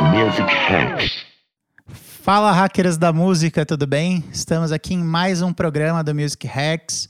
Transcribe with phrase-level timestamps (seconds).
[0.00, 1.26] Music Hacks.
[2.22, 4.22] Fala, hackers da música, tudo bem?
[4.32, 7.08] Estamos aqui em mais um programa do Music Hacks.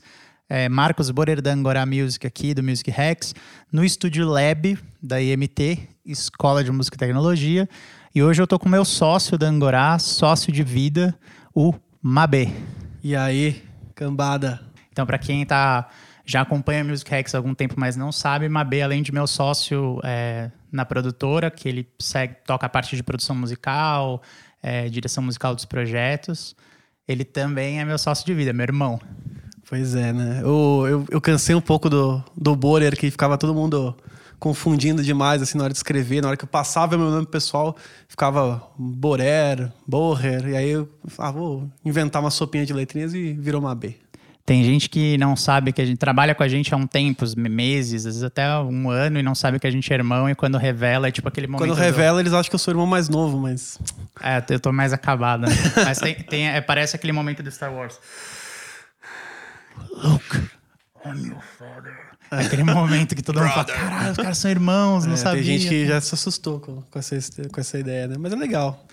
[0.49, 3.35] É, Marcos Borer da Angora Music aqui, do Music Hacks,
[3.71, 7.69] no estúdio Lab da IMT, Escola de Música e Tecnologia.
[8.13, 11.15] E hoje eu tô com meu sócio da Angorá, sócio de vida,
[11.53, 12.49] o Mabê.
[13.03, 13.63] E aí,
[13.93, 14.59] cambada?
[14.91, 15.87] Então, para quem tá,
[16.29, 19.99] já acompanha Music Hacks há algum tempo, mas não sabe, Mabê, além de meu sócio
[20.03, 24.21] é, na produtora, que ele segue, toca a parte de produção musical,
[24.61, 26.55] é, direção musical dos projetos,
[27.07, 29.01] ele também é meu sócio de vida, meu irmão.
[29.67, 30.41] Pois é, né?
[30.43, 33.97] Eu, eu, eu cansei um pouco do, do Borer, que ficava todo mundo
[34.37, 36.21] confundindo demais, assim, na hora de escrever.
[36.21, 37.75] Na hora que eu passava meu nome pessoal,
[38.07, 40.47] ficava Borer, Borrer.
[40.49, 43.95] E aí eu ah, vou inventar uma sopinha de letrinhas e virou uma B.
[44.45, 47.23] Tem gente que não sabe que a gente trabalha com a gente há um tempo,
[47.37, 50.33] meses, às vezes até um ano, e não sabe que a gente é irmão, e
[50.33, 51.67] quando revela, é tipo aquele momento.
[51.67, 52.21] Quando revela, do...
[52.21, 53.79] eles acham que eu sou o irmão mais novo, mas.
[54.21, 55.47] É, eu tô mais acabada.
[55.85, 57.99] mas tem, tem é, parece aquele momento do Star Wars.
[60.03, 60.49] Luke,
[61.05, 62.09] I'm your father.
[62.31, 65.43] É aquele momento que todo mundo fala, caralho, os caras são irmãos, não é, sabia.
[65.43, 67.15] Tem gente que já se assustou com, com, essa,
[67.51, 68.15] com essa ideia, né?
[68.19, 68.85] Mas é legal.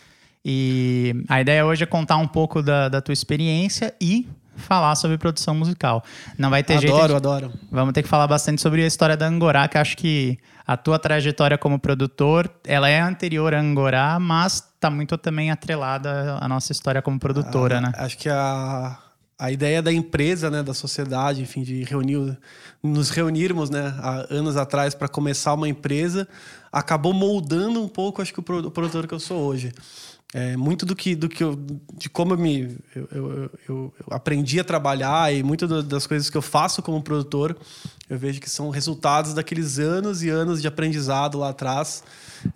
[0.44, 4.26] E a ideia hoje é contar um pouco da, da tua experiência e
[4.56, 6.02] falar sobre produção musical.
[6.38, 7.04] Não vai ter adoro, jeito.
[7.04, 7.52] Adoro, adoro.
[7.70, 10.98] Vamos ter que falar bastante sobre a história da Angorá, que acho que a tua
[10.98, 16.72] trajetória como produtor, ela é anterior a Angorá, mas está muito também atrelada à nossa
[16.72, 17.92] história como produtora, ah, né?
[17.96, 18.98] Acho que a,
[19.38, 22.36] a ideia da empresa, né, da sociedade, enfim, de reunir,
[22.82, 26.26] nos reunirmos, né, há anos atrás para começar uma empresa,
[26.72, 29.72] acabou moldando um pouco, acho que o produtor que eu sou hoje.
[30.38, 31.58] É, muito do que, do que eu,
[31.96, 36.36] de como eu me eu, eu, eu, aprendi a trabalhar e muitas das coisas que
[36.36, 37.56] eu faço como produtor,
[38.06, 42.04] eu vejo que são resultados daqueles anos e anos de aprendizado lá atrás.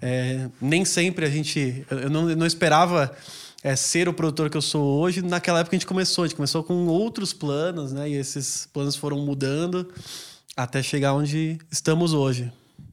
[0.03, 3.17] É, nem sempre a gente, eu não, eu não esperava
[3.65, 5.23] é, ser o produtor que eu sou hoje.
[5.23, 8.11] Naquela época a gente começou, a gente começou com outros planos, né?
[8.11, 9.89] E esses planos foram mudando
[10.55, 12.53] até chegar onde estamos hoje.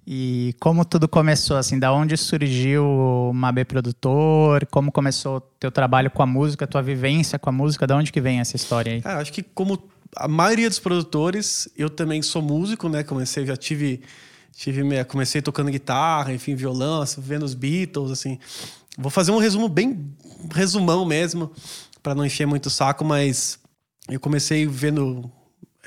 [0.09, 4.65] E como tudo começou, assim, da onde surgiu o Mabê Produtor?
[4.67, 7.85] Como começou o teu trabalho com a música, tua vivência com a música?
[7.85, 9.01] Da onde que vem essa história aí?
[9.01, 9.77] Cara, acho que como
[10.15, 13.03] a maioria dos produtores, eu também sou músico, né?
[13.03, 14.01] Comecei, já tive,
[14.55, 18.39] tive comecei tocando guitarra, enfim, violão, assim, vendo os Beatles, assim.
[18.97, 20.15] Vou fazer um resumo bem
[20.53, 21.51] resumão mesmo,
[22.01, 23.59] para não encher muito o saco, mas
[24.07, 25.29] eu comecei vendo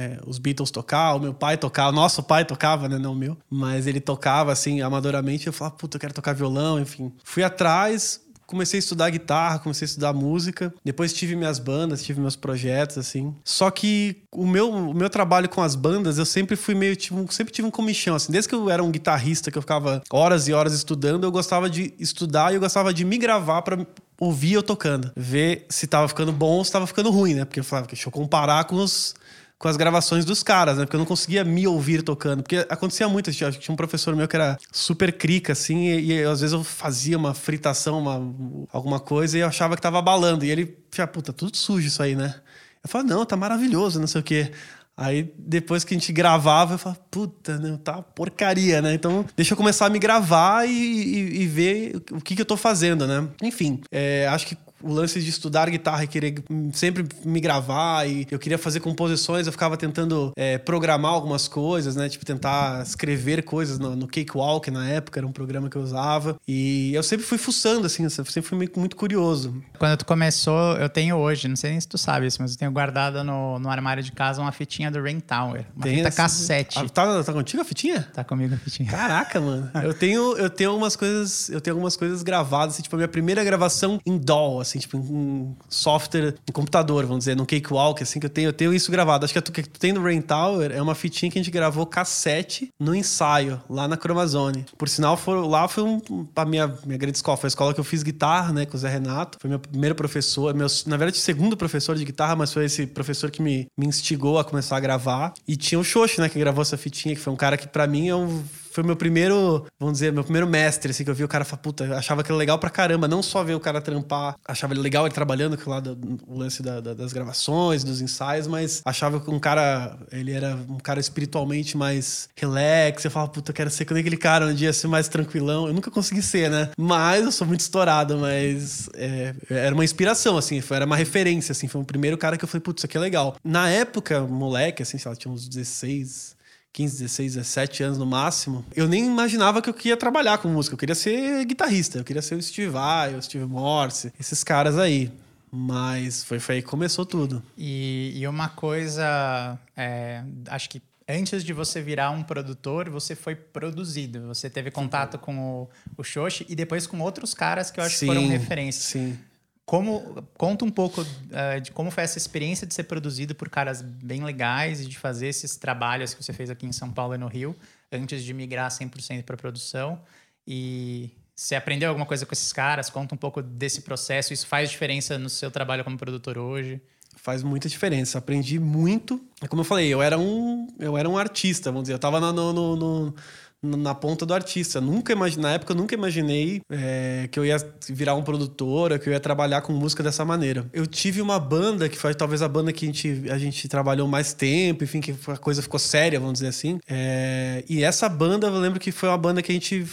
[0.01, 2.99] é, os Beatles tocar, o meu pai tocava, nosso pai tocava, né?
[2.99, 5.47] Não o meu, mas ele tocava assim, amadoramente.
[5.47, 7.13] Eu falava, puta, eu quero tocar violão, enfim.
[7.23, 10.73] Fui atrás, comecei a estudar guitarra, comecei a estudar música.
[10.83, 13.35] Depois tive minhas bandas, tive meus projetos, assim.
[13.45, 17.31] Só que o meu, o meu trabalho com as bandas, eu sempre fui meio, tipo,
[17.31, 18.33] sempre tive um comichão, assim.
[18.33, 21.69] Desde que eu era um guitarrista, que eu ficava horas e horas estudando, eu gostava
[21.69, 23.87] de estudar e eu gostava de me gravar para
[24.19, 25.13] ouvir eu tocando.
[25.15, 27.45] Ver se tava ficando bom ou se tava ficando ruim, né?
[27.45, 29.15] Porque eu falava, deixa eu comparar com os
[29.61, 30.87] com as gravações dos caras, né?
[30.87, 32.43] Porque eu não conseguia me ouvir tocando.
[32.43, 36.23] Porque acontecia muito, tinha, tinha um professor meu que era super crica, assim, e, e,
[36.25, 40.47] às vezes eu fazia uma fritação, uma, alguma coisa, e eu achava que tava abalando.
[40.47, 42.37] E ele, já, puta, tudo sujo isso aí, né?
[42.83, 44.51] Eu falava, não, tá maravilhoso, não sei o quê.
[44.97, 48.95] Aí depois que a gente gravava, eu falava, puta, né, tá porcaria, né?
[48.95, 52.47] Então deixa eu começar a me gravar e, e, e ver o que, que eu
[52.47, 53.29] tô fazendo, né?
[53.43, 56.43] Enfim, é, acho que o lance de estudar guitarra e querer
[56.73, 61.97] sempre me gravar e eu queria fazer composições, eu ficava tentando é, programar algumas coisas,
[61.97, 62.09] né?
[62.09, 66.39] Tipo, tentar escrever coisas no, no Cakewalk na época, era um programa que eu usava.
[66.47, 69.63] E eu sempre fui fuçando, assim, eu sempre fui muito curioso.
[69.79, 72.59] Quando tu começou, eu tenho hoje, não sei nem se tu sabe isso, mas eu
[72.59, 75.65] tenho guardado no, no armário de casa uma fitinha do Rain Tower.
[75.75, 76.17] Uma Tem fita essa...
[76.23, 76.79] cassete.
[76.79, 78.09] Ah, tá, tá contigo a fitinha?
[78.13, 78.91] Tá comigo a fitinha.
[78.91, 79.71] Caraca, mano.
[79.83, 83.09] eu tenho, eu tenho algumas coisas, eu tenho algumas coisas gravadas, assim, tipo, a minha
[83.09, 88.21] primeira gravação em DAW, assim, tipo, um software, um computador, vamos dizer, no Cakewalk, assim,
[88.21, 89.25] que eu tenho, eu tenho isso gravado.
[89.25, 91.51] Acho que a que tu tem no Rain Tower é uma fitinha que a gente
[91.51, 94.67] gravou cassete no ensaio, lá na Chromazone.
[94.79, 96.01] Por sinal, for, lá foi um,
[96.35, 98.81] a minha, minha grande escola, foi a escola que eu fiz guitarra, né, com o
[98.81, 99.39] Zé Renato.
[99.41, 103.31] Foi meu primeiro professor, meu, na verdade, segundo professor de guitarra, mas foi esse professor
[103.31, 105.35] que me, me instigou a começar a gravar.
[105.47, 107.87] E tinha o Xoxo, né, que gravou essa fitinha, que foi um cara que para
[107.87, 111.25] mim é um foi meu primeiro, vamos dizer, meu primeiro mestre, assim, que eu vi
[111.25, 113.09] o cara falar, puta, achava aquilo legal pra caramba.
[113.09, 115.83] Não só ver o cara trampar, achava legal ele trabalhando com lá
[116.27, 120.57] o lance da, da, das gravações, dos ensaios, mas achava que um cara, ele era
[120.69, 123.05] um cara espiritualmente mais relax.
[123.05, 125.67] Eu falava, puta, eu quero ser como aquele cara um dia ser mais tranquilão.
[125.67, 126.71] Eu nunca consegui ser, né?
[126.79, 131.53] Mas eu sou muito estourado, mas é, era uma inspiração, assim, foi, era uma referência,
[131.53, 131.67] assim.
[131.67, 133.37] Foi o primeiro cara que eu falei, putz, isso aqui é legal.
[133.43, 136.37] Na época, moleque, assim, sei lá, tinha uns 16,
[136.73, 140.75] 15, 16, 17 anos no máximo, eu nem imaginava que eu ia trabalhar com música.
[140.75, 144.79] Eu queria ser guitarrista, eu queria ser o Steve Vai, o Steve Morse, esses caras
[144.79, 145.11] aí.
[145.53, 147.43] Mas foi, foi aí que começou tudo.
[147.59, 153.35] E, e uma coisa, é, acho que antes de você virar um produtor, você foi
[153.35, 154.29] produzido.
[154.29, 157.97] Você teve contato com o, o Xoxi e depois com outros caras que eu acho
[157.97, 158.85] sim, que foram referências.
[158.85, 159.19] Sim.
[159.67, 163.83] Como, conta um pouco uh, de como foi essa experiência de ser produzido por caras
[163.83, 167.19] bem legais e de fazer esses trabalhos que você fez aqui em São Paulo e
[167.19, 167.55] no Rio,
[167.93, 170.01] antes de migrar 100% para produção.
[170.47, 171.11] E
[171.41, 172.91] você aprendeu alguma coisa com esses caras?
[172.91, 174.33] Conta um pouco desse processo.
[174.33, 176.83] Isso faz diferença no seu trabalho como produtor hoje?
[177.17, 178.19] Faz muita diferença.
[178.19, 179.25] Aprendi muito.
[179.49, 181.95] Como eu falei, eu era um, eu era um artista, vamos dizer.
[181.95, 183.15] Eu estava no, no, no
[183.63, 184.81] na ponta do artista.
[184.81, 187.57] Nunca imagine, na época eu nunca imaginei é, que eu ia
[187.89, 190.67] virar um produtor, que eu ia trabalhar com música dessa maneira.
[190.73, 194.09] Eu tive uma banda que foi talvez a banda que a gente, a gente trabalhou
[194.09, 196.79] mais tempo, enfim, que a coisa ficou séria, vamos dizer assim.
[196.89, 199.87] É, e essa banda, eu lembro que foi uma banda que a gente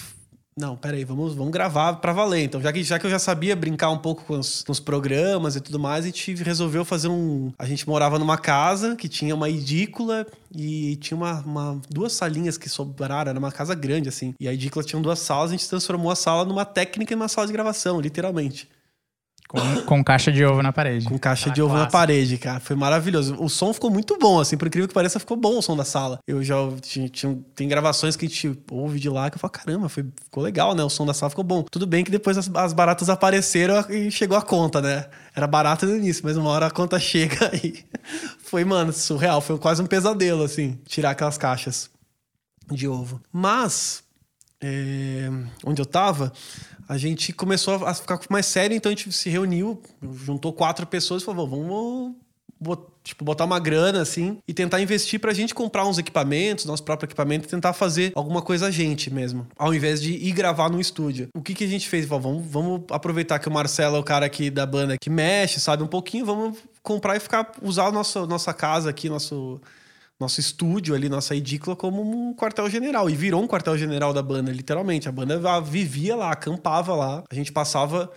[0.57, 2.43] não, peraí, vamos, vamos gravar para valer.
[2.43, 4.79] Então, já que, já que eu já sabia brincar um pouco com os, com os,
[4.79, 7.53] programas e tudo mais, a gente resolveu fazer um.
[7.59, 10.25] A gente morava numa casa que tinha uma edícula
[10.55, 14.33] e tinha uma, uma, duas salinhas que sobraram, era uma casa grande, assim.
[14.39, 17.27] E a edícula tinha duas salas, a gente transformou a sala numa técnica e uma
[17.27, 18.67] sala de gravação, literalmente.
[19.47, 21.05] Com, com caixa de ovo na parede.
[21.05, 22.59] Com caixa de ovo na parede, cara.
[22.59, 23.35] Foi maravilhoso.
[23.39, 25.85] O som ficou muito bom, assim, por incrível que pareça, ficou bom o som da
[25.85, 26.19] sala.
[26.27, 29.51] Eu já tinha, tinha, tem gravações que a gente ouve de lá que eu falo,
[29.51, 30.83] caramba, foi, ficou legal, né?
[30.83, 31.63] O som da sala ficou bom.
[31.63, 35.05] Tudo bem que depois as, as baratas apareceram e chegou a conta, né?
[35.33, 37.85] Era barato no início, mas uma hora a conta chega e
[38.39, 39.39] foi, mano, surreal.
[39.39, 41.89] Foi quase um pesadelo, assim, tirar aquelas caixas
[42.69, 43.21] de ovo.
[43.31, 44.03] Mas,
[44.61, 45.29] é,
[45.65, 46.33] onde eu tava,
[46.87, 49.81] a gente começou a ficar mais sério, então a gente se reuniu,
[50.25, 52.15] juntou quatro pessoas e falou: vamos
[53.03, 57.07] tipo, botar uma grana assim e tentar investir pra gente comprar uns equipamentos, nosso próprio
[57.07, 60.79] equipamento e tentar fazer alguma coisa a gente mesmo, ao invés de ir gravar no
[60.79, 61.29] estúdio.
[61.35, 62.05] O que, que a gente fez?
[62.05, 65.83] Vamos, vamos aproveitar que o Marcelo é o cara aqui da banda que mexe, sabe
[65.83, 69.61] um pouquinho, vamos comprar e ficar usar a nossa, nossa casa aqui, nosso
[70.19, 73.09] nosso estúdio ali, nossa edícula, como um quartel-general.
[73.09, 75.07] E virou um quartel-general da banda, literalmente.
[75.07, 77.23] A banda vivia lá, acampava lá.
[77.29, 78.11] A gente passava,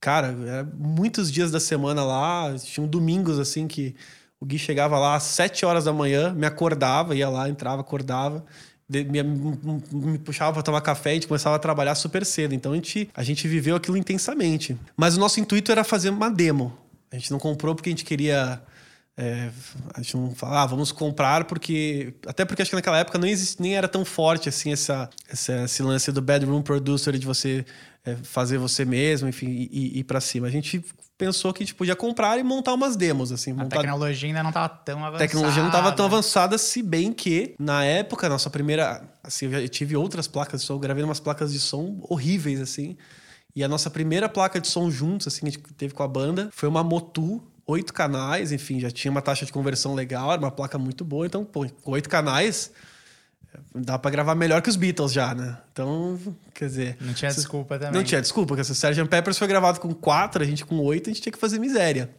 [0.00, 0.36] cara,
[0.74, 2.54] muitos dias da semana lá.
[2.58, 3.94] Tinham domingos assim que
[4.38, 8.44] o Gui chegava lá às sete horas da manhã, me acordava, ia lá, entrava, acordava.
[8.88, 12.54] Me, me, puxava para tomar café e a gente começava a trabalhar super cedo.
[12.54, 14.76] Então a gente, a gente viveu aquilo intensamente.
[14.96, 16.76] Mas o nosso intuito era fazer uma demo.
[17.10, 18.60] A gente não comprou porque a gente queria
[19.20, 19.50] é,
[19.92, 22.14] a gente não fala, ah, vamos comprar porque.
[22.26, 25.64] Até porque acho que naquela época não existe, nem era tão forte assim essa, essa
[25.64, 27.66] esse lance do bedroom producer de você
[28.02, 30.46] é, fazer você mesmo, enfim, e ir para cima.
[30.46, 30.82] A gente
[31.18, 33.54] pensou que a gente podia comprar e montar umas demos, assim.
[33.60, 35.16] A tecnologia ainda não estava tão avançada.
[35.16, 39.02] A tecnologia não estava tão avançada, se bem que, na época, nossa primeira...
[39.22, 42.96] Assim, eu tive outras placas de som, gravei umas placas de som horríveis, assim.
[43.54, 46.08] E a nossa primeira placa de som juntos, assim, que a gente teve com a
[46.08, 50.40] banda, foi uma Motu oito canais, enfim, já tinha uma taxa de conversão legal, era
[50.40, 51.26] uma placa muito boa.
[51.26, 52.70] Então, pô, com oito canais,
[53.74, 55.58] dá para gravar melhor que os Beatles já, né?
[55.72, 56.18] Então,
[56.54, 56.96] quer dizer.
[57.00, 57.94] Não tinha desculpa também.
[57.94, 59.08] Não tinha desculpa, porque se o Sgt.
[59.08, 62.10] Peppers foi gravado com quatro, a gente com oito, a gente tinha que fazer miséria.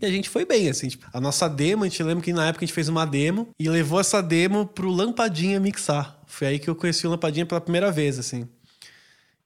[0.00, 0.88] E a gente foi bem, assim.
[0.88, 3.48] Tipo, a nossa demo, a gente lembra que na época a gente fez uma demo
[3.58, 6.20] e levou essa demo pro Lampadinha mixar.
[6.26, 8.48] Foi aí que eu conheci o Lampadinha pela primeira vez, assim.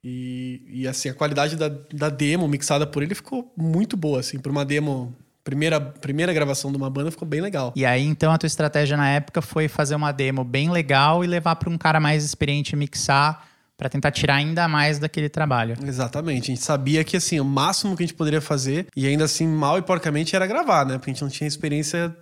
[0.02, 4.38] E, e assim, a qualidade da, da demo mixada por ele ficou muito boa, assim,
[4.38, 7.72] para uma demo primeira, primeira gravação de uma banda ficou bem legal.
[7.74, 11.26] E aí, então, a tua estratégia na época foi fazer uma demo bem legal e
[11.26, 15.76] levar para um cara mais experiente mixar para tentar tirar ainda mais daquele trabalho.
[15.86, 16.50] Exatamente.
[16.50, 19.46] A gente sabia que assim, o máximo que a gente poderia fazer, e ainda assim,
[19.46, 20.98] mal e porcamente, era gravar, né?
[20.98, 22.14] Porque a gente não tinha experiência.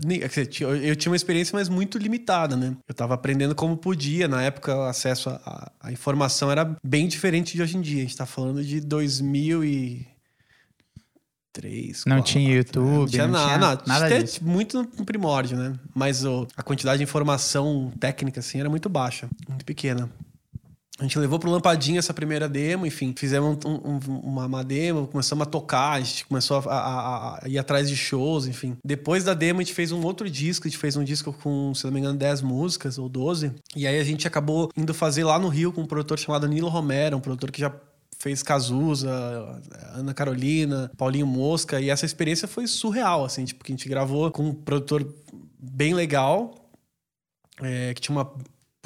[0.83, 2.77] Eu tinha uma experiência, mas muito limitada, né?
[2.87, 4.29] Eu tava aprendendo como podia.
[4.29, 5.31] Na época, o acesso
[5.81, 8.01] à informação era bem diferente de hoje em dia.
[8.01, 10.07] A gente tá falando de 2000 e.
[12.07, 12.99] Não tinha YouTube, né?
[12.99, 14.45] não tinha, não nada, tinha nada, nada disso.
[14.45, 15.73] muito no primórdio, né?
[15.95, 20.11] Mas o, a quantidade de informação técnica assim era muito baixa, muito pequena.
[20.99, 25.07] A gente levou pro Lampadinha essa primeira demo, enfim, fizemos um, um, uma, uma, demo,
[25.07, 28.79] começamos a tocar, a gente começou a, a, a, ir atrás de shows, enfim.
[28.83, 31.75] Depois da demo, a gente fez um outro disco, a gente fez um disco com,
[31.75, 33.53] se não me engano, 10 músicas ou 12.
[33.75, 36.69] E aí a gente acabou indo fazer lá no Rio com um produtor chamado Nilo
[36.69, 37.71] Romero, um produtor que já
[38.19, 39.13] fez Cazuza,
[39.95, 44.31] Ana Carolina, Paulinho Mosca, e essa experiência foi surreal, assim, tipo, que a gente gravou
[44.31, 45.07] com um produtor
[45.59, 46.55] bem legal,
[47.61, 48.33] é, que tinha uma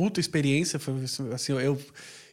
[0.00, 0.78] puta experiência.
[0.78, 0.94] Foi
[1.34, 1.78] assim, eu,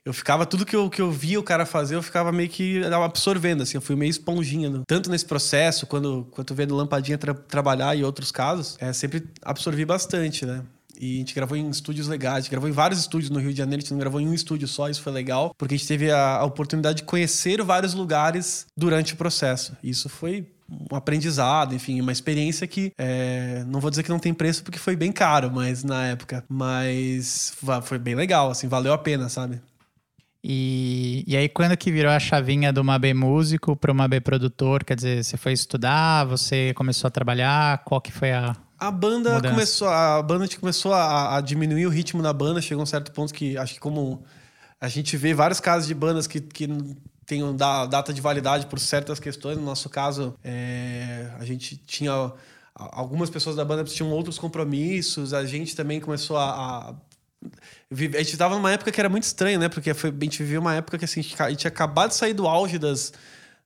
[0.06, 2.82] eu ficava, tudo que eu, que eu via o cara fazer, eu ficava meio que
[2.86, 4.70] absorvendo, assim, eu fui meio esponjinha.
[4.70, 9.28] No, tanto nesse processo, quando, quando vendo Lampadinha tra, trabalhar e outros casos, é, sempre
[9.42, 10.64] absorvi bastante, né?
[10.98, 13.52] E a gente gravou em estúdios legais, a gente gravou em vários estúdios no Rio
[13.52, 15.78] de Janeiro, a gente não gravou em um estúdio só, isso foi legal, porque a
[15.78, 19.76] gente teve a, a oportunidade de conhecer vários lugares durante o processo.
[19.84, 24.34] Isso foi um aprendizado, enfim, uma experiência que é, não vou dizer que não tem
[24.34, 28.98] preço porque foi bem caro, mas na época, mas foi bem legal, assim, valeu a
[28.98, 29.62] pena, sabe?
[30.50, 34.84] E, e aí, quando que virou a chavinha do Mabê músico para uma B produtor?
[34.84, 37.84] Quer dizer, você foi estudar, você começou a trabalhar?
[37.84, 38.56] Qual que foi a.
[38.80, 39.54] A banda mudança?
[39.54, 43.12] começou, a banda começou a, a, diminuir o ritmo da banda, chegou a um certo
[43.12, 44.24] ponto que acho que como
[44.80, 46.68] a gente vê vários casos de bandas que, que
[47.28, 49.58] tem data de validade por certas questões.
[49.58, 52.32] No nosso caso, é, a gente tinha
[52.74, 55.34] algumas pessoas da banda tinham outros compromissos.
[55.34, 56.96] A gente também começou a, a
[57.92, 59.70] a gente tava numa época que era muito estranho, né?
[59.70, 62.34] Porque foi, a gente vivia uma época que assim, a gente tinha acabado de sair
[62.34, 63.14] do auge das,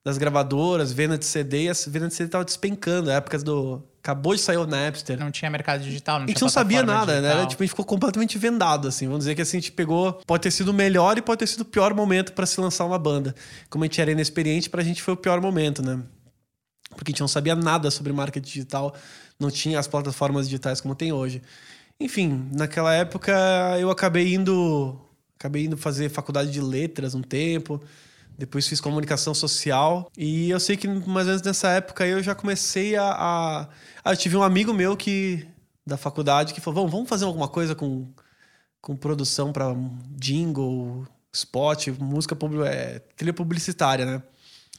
[0.04, 3.10] das gravadoras, venda de CD, e a venda de CD tava despencando.
[3.10, 3.82] A época do.
[4.02, 5.16] Acabou de sair o Napster.
[5.16, 7.36] Não tinha mercado digital, não A gente não sabia nada, digital.
[7.36, 7.46] né?
[7.46, 9.06] Tipo, a gente ficou completamente vendado, assim.
[9.06, 10.14] Vamos dizer que assim, a gente pegou.
[10.26, 12.84] Pode ter sido o melhor e pode ter sido o pior momento para se lançar
[12.84, 13.32] uma banda.
[13.70, 16.00] Como a gente era inexperiente, pra gente foi o pior momento, né?
[16.96, 18.92] Porque a gente não sabia nada sobre marketing digital,
[19.38, 21.40] não tinha as plataformas digitais como tem hoje.
[22.00, 23.32] Enfim, naquela época
[23.78, 25.00] eu acabei indo,
[25.38, 27.80] acabei indo fazer faculdade de letras um tempo.
[28.38, 30.10] Depois fiz comunicação social.
[30.16, 33.04] E eu sei que mais ou menos nessa época eu já comecei a.
[33.04, 33.68] a...
[34.04, 35.46] Ah, eu tive um amigo meu que
[35.86, 38.08] da faculdade que falou: vamos, fazer alguma coisa com,
[38.80, 39.74] com produção para
[40.10, 42.36] jingle, spot, música
[42.66, 44.22] é, trilha publicitária, né?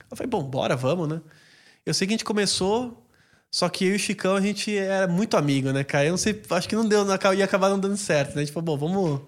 [0.09, 1.21] Eu falei: bom, bora, vamos, né?
[1.85, 3.03] Eu sei que a gente começou
[3.53, 6.05] só que eu e o Chicão, a gente era muito amigo, né, cara?
[6.05, 7.05] Eu não sei, acho que não deu,
[7.37, 8.41] ia acabar não dando certo, né?
[8.41, 9.21] A gente falou, bom, vamos.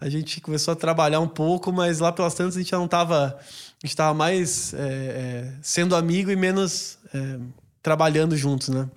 [0.00, 2.88] A gente começou a trabalhar um pouco, mas lá pelas tantas a gente já não
[2.88, 3.38] tava.
[3.82, 7.38] A gente tava mais é, é, sendo amigo e menos é,
[7.82, 8.88] trabalhando juntos, né?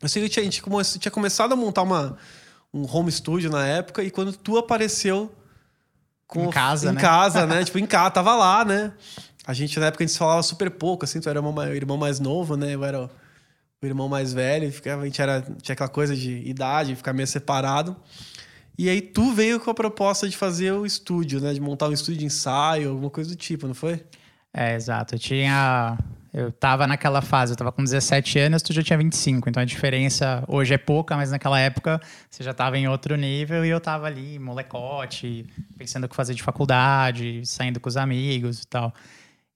[0.00, 0.62] Eu sei que a gente
[0.98, 2.16] tinha começado a montar uma,
[2.72, 5.32] um home studio na época, e quando tu apareceu.
[6.26, 7.00] Com, em casa, em né?
[7.00, 7.62] casa, né?
[7.64, 8.92] tipo, em casa, tava lá, né?
[9.44, 12.20] A gente, na época, a gente falava super pouco, assim, tu era o irmão mais
[12.20, 12.74] novo, né?
[12.74, 13.10] Eu era
[13.82, 17.26] o irmão mais velho, ficava, a gente era, tinha aquela coisa de idade, ficar meio
[17.26, 17.96] separado.
[18.82, 21.54] E aí tu veio com a proposta de fazer o estúdio, né?
[21.54, 24.04] De montar um estúdio de ensaio, alguma coisa do tipo, não foi?
[24.52, 25.14] É, exato.
[25.14, 25.96] Eu tinha.
[26.34, 29.48] Eu tava naquela fase, eu tava com 17 anos, tu já tinha 25.
[29.48, 33.64] Então a diferença hoje é pouca, mas naquela época você já tava em outro nível
[33.64, 35.46] e eu tava ali, molecote,
[35.78, 38.92] pensando o que fazer de faculdade, saindo com os amigos e tal.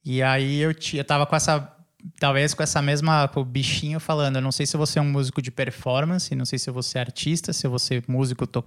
[0.04, 1.75] E aí eu, eu tava com essa
[2.18, 5.10] talvez com essa mesma com o bichinho falando, eu não sei se você é um
[5.10, 8.64] músico de performance, não sei se você é artista, se você é músico to,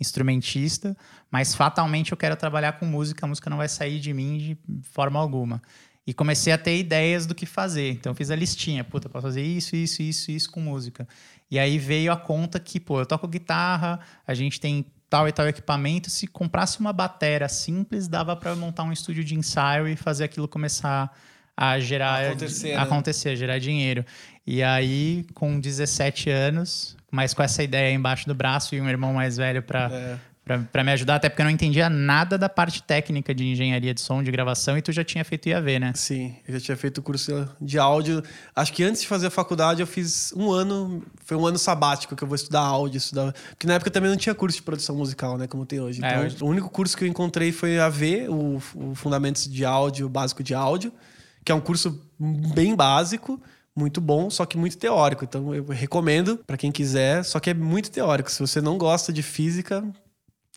[0.00, 0.96] instrumentista,
[1.30, 4.58] mas fatalmente eu quero trabalhar com música, a música não vai sair de mim de
[4.82, 5.60] forma alguma.
[6.06, 7.90] E comecei a ter ideias do que fazer.
[7.90, 11.06] Então fiz a listinha, puta, posso fazer isso, isso, isso, isso com música.
[11.50, 15.32] E aí veio a conta que, pô, eu toco guitarra, a gente tem tal e
[15.32, 19.96] tal equipamento, se comprasse uma bateria simples, dava para montar um estúdio de ensaio e
[19.96, 21.14] fazer aquilo começar
[21.80, 22.76] gerar acontecer, né?
[22.76, 24.04] acontecer, gerar dinheiro.
[24.46, 29.12] E aí, com 17 anos, mas com essa ideia embaixo do braço e um irmão
[29.12, 30.18] mais velho para é.
[30.72, 34.00] para me ajudar, até porque eu não entendia nada da parte técnica de engenharia de
[34.00, 35.92] som, de gravação, e tu já tinha feito IAV, né?
[35.94, 38.22] Sim, eu já tinha feito o curso de áudio.
[38.56, 42.16] Acho que antes de fazer a faculdade, eu fiz um ano, foi um ano sabático
[42.16, 43.34] que eu vou estudar áudio, estudar.
[43.50, 45.46] Porque na época também não tinha curso de produção musical, né?
[45.46, 46.02] Como tem hoje.
[46.02, 46.36] É, então, é, hoje...
[46.40, 50.42] o único curso que eu encontrei foi AV, o, o Fundamentos de Áudio, o básico
[50.42, 50.90] de áudio
[51.48, 53.40] que é um curso bem básico,
[53.74, 55.24] muito bom, só que muito teórico.
[55.24, 58.30] Então eu recomendo para quem quiser, só que é muito teórico.
[58.30, 59.82] Se você não gosta de física,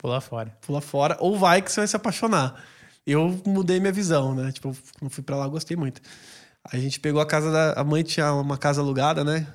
[0.02, 0.58] pula fora.
[0.60, 2.62] Pula fora ou vai que você vai se apaixonar.
[3.08, 4.52] Eu mudei minha visão, né?
[4.52, 6.02] Tipo, quando fui para lá, gostei muito.
[6.70, 9.48] A gente pegou a casa da a mãe tinha uma casa alugada, né?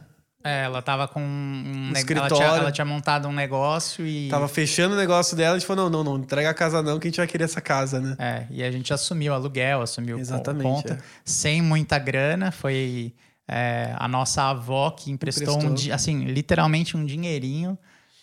[0.46, 2.36] É, ela tava com um, um escritório.
[2.36, 4.28] Ela tinha, ela tinha, montado um negócio e.
[4.28, 6.98] Tava fechando o negócio dela, a gente falou: não, não, não, entrega a casa não,
[6.98, 8.16] que a gente vai querer essa casa, né?
[8.18, 10.98] É, e a gente assumiu aluguel, assumiu Exatamente, conta, é.
[11.24, 12.52] sem muita grana.
[12.52, 13.12] Foi
[13.48, 15.90] é, a nossa avó que emprestou, emprestou.
[15.90, 17.78] um assim, literalmente um dinheirinho.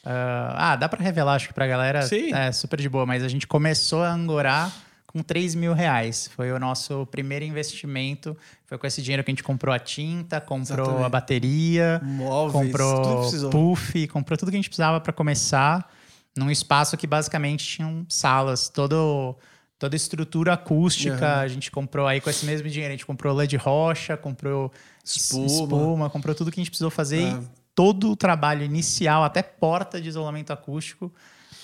[0.05, 2.33] Uh, ah, dá para revelar, acho que pra galera Sim.
[2.33, 4.69] é super de boa, mas a gente começou a angorar
[5.13, 6.27] com 3 mil reais.
[6.35, 8.35] Foi o nosso primeiro investimento.
[8.65, 11.05] Foi com esse dinheiro que a gente comprou a tinta, comprou Exatamente.
[11.05, 15.87] a bateria, Móveis, comprou puff, comprou tudo que a gente precisava para começar
[16.35, 19.37] num espaço que basicamente tinham salas, todo
[19.77, 21.35] toda a estrutura acústica.
[21.35, 21.41] Uhum.
[21.41, 24.71] A gente comprou aí com esse mesmo dinheiro, a gente comprou LED rocha, comprou
[25.05, 27.29] espuma, espuma comprou tudo que a gente precisou fazer é.
[27.29, 31.13] e todo o trabalho inicial, até porta de isolamento acústico,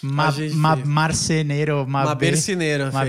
[0.02, 3.02] Ma, ma, marceneiro, ma, ma bercineiro ma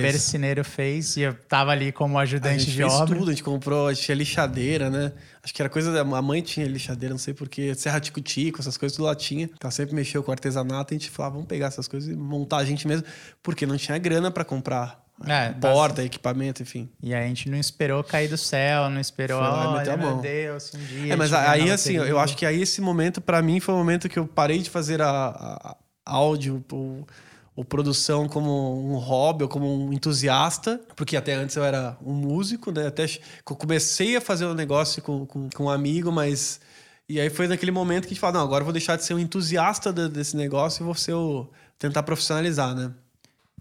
[0.65, 1.17] fez.
[1.17, 3.17] e eu tava ali como ajudante de obra.
[3.17, 5.13] tudo, a gente comprou, a gente tinha lixadeira, né?
[5.43, 8.77] Acho que era coisa da a mãe tinha lixadeira, não sei porquê, serra tico-tico, essas
[8.77, 9.49] coisas tudo lá tinha.
[9.61, 12.65] Ela sempre mexeu com artesanato, a gente falava, vamos pegar essas coisas e montar a
[12.65, 13.07] gente mesmo,
[13.43, 16.05] porque não tinha grana para comprar é, porta, tá...
[16.05, 16.91] equipamento, enfim.
[17.03, 21.13] E a gente não esperou cair do céu, não esperou, olha, meu Deus, um dia.
[21.13, 24.09] É, mas aí, assim, eu acho que aí esse momento, para mim, foi o momento
[24.09, 25.77] que eu parei de fazer a, a
[26.11, 27.07] áudio, o,
[27.55, 32.13] ou produção como um hobby ou como um entusiasta, porque até antes eu era um
[32.13, 32.87] músico, né?
[32.87, 33.07] Até
[33.45, 36.61] comecei a fazer um negócio com, com, com um amigo, mas.
[37.09, 39.05] E aí foi naquele momento que a gente fala: não, agora eu vou deixar de
[39.05, 41.51] ser um entusiasta desse negócio e vou ser o.
[41.79, 42.93] tentar profissionalizar, né?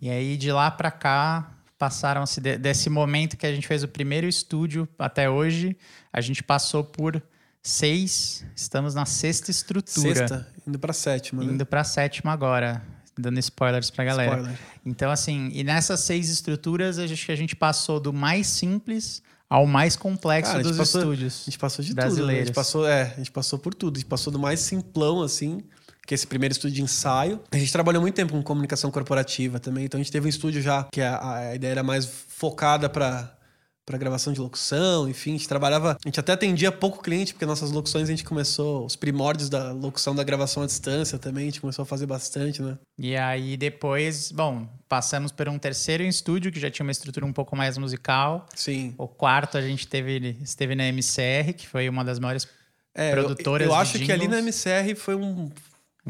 [0.01, 4.27] E aí de lá para cá passaram-se desse momento que a gente fez o primeiro
[4.27, 5.77] estúdio até hoje,
[6.11, 7.21] a gente passou por
[7.63, 10.15] seis, estamos na sexta estrutura.
[10.15, 11.43] Sexta, indo para sétima.
[11.43, 11.53] Né?
[11.53, 12.81] Indo para sétima agora,
[13.17, 14.35] dando spoilers para galera.
[14.37, 14.59] Spoiler.
[14.85, 19.65] Então assim, e nessas seis estruturas a gente, a gente passou do mais simples ao
[19.65, 21.41] mais complexo Cara, dos passou, estúdios.
[21.41, 22.21] A gente passou de brasileiros.
[22.21, 22.27] tudo.
[22.27, 22.41] Né?
[22.41, 23.97] A gente passou, é, a gente passou por tudo.
[23.97, 25.63] A gente passou do mais simplão assim
[26.09, 27.39] que é esse primeiro estúdio de ensaio.
[27.51, 30.59] A gente trabalhou muito tempo com comunicação corporativa também, então a gente teve um estúdio
[30.59, 33.31] já que a, a ideia era mais focada para
[33.89, 37.43] para gravação de locução, enfim, a gente trabalhava, a gente até atendia pouco cliente, porque
[37.43, 41.45] nossas locuções a gente começou, os primórdios da locução da gravação à distância também, a
[41.45, 42.77] gente começou a fazer bastante, né?
[42.99, 47.33] E aí depois, bom, passamos por um terceiro estúdio que já tinha uma estrutura um
[47.33, 48.45] pouco mais musical.
[48.55, 48.93] Sim.
[48.95, 52.47] O quarto a gente teve, esteve na MCR, que foi uma das maiores
[52.93, 55.49] é, produtoras eu, eu acho que ali na MCR foi um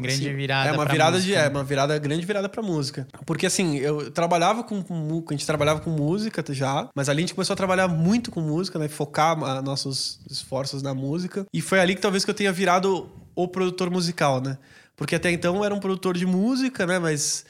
[0.00, 0.68] Grande assim, virada.
[0.68, 1.32] É uma virada música.
[1.32, 3.06] de, é uma virada grande virada para música.
[3.26, 7.22] Porque assim, eu trabalhava com, com, a gente trabalhava com música já, mas ali a
[7.22, 11.80] gente começou a trabalhar muito com música, né, focar nossos esforços na música, e foi
[11.80, 14.58] ali que talvez que eu tenha virado o produtor musical, né?
[14.96, 17.44] Porque até então eu era um produtor de música, né, mas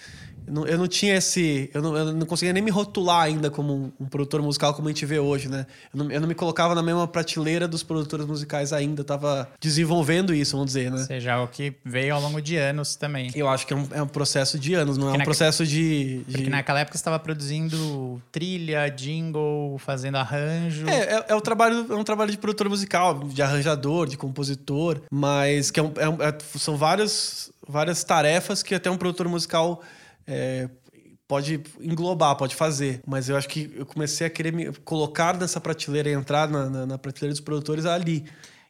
[0.67, 1.71] eu não tinha esse.
[1.73, 4.89] Eu não, eu não conseguia nem me rotular ainda como um, um, produtor musical como
[4.89, 5.67] a gente vê hoje, né?
[5.93, 9.01] Eu não, eu não, me colocava na mesma prateleira dos produtores musicais ainda.
[9.01, 11.01] Eu tava desenvolvendo isso, vamos dizer, né?
[11.01, 13.31] Ou seja, algo que veio ao longo de anos também.
[13.35, 15.67] Eu acho que é um, é um processo de anos, não porque é um processo
[15.67, 20.89] de, de, Porque naquela época você estava produzindo trilha, jingle, fazendo arranjo.
[20.89, 25.01] É, é, é, o trabalho, é um trabalho de produtor musical, de arranjador, de compositor,
[25.11, 29.83] mas que é, um, é, é são várias, várias tarefas que até um produtor musical
[30.31, 30.71] é,
[31.27, 33.01] pode englobar, pode fazer.
[33.07, 36.71] Mas eu acho que eu comecei a querer me colocar nessa prateleira e entrar na,
[36.71, 38.25] na, na prateleira dos produtores ali.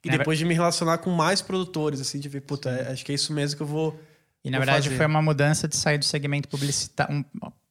[0.05, 0.45] E na depois ver...
[0.45, 3.33] de me relacionar com mais produtores, assim, de ver, puta, é, acho que é isso
[3.33, 4.01] mesmo que eu vou.
[4.43, 4.97] E na verdade fazer.
[4.97, 7.15] foi uma mudança de sair do segmento publicitário.
[7.15, 7.25] Um,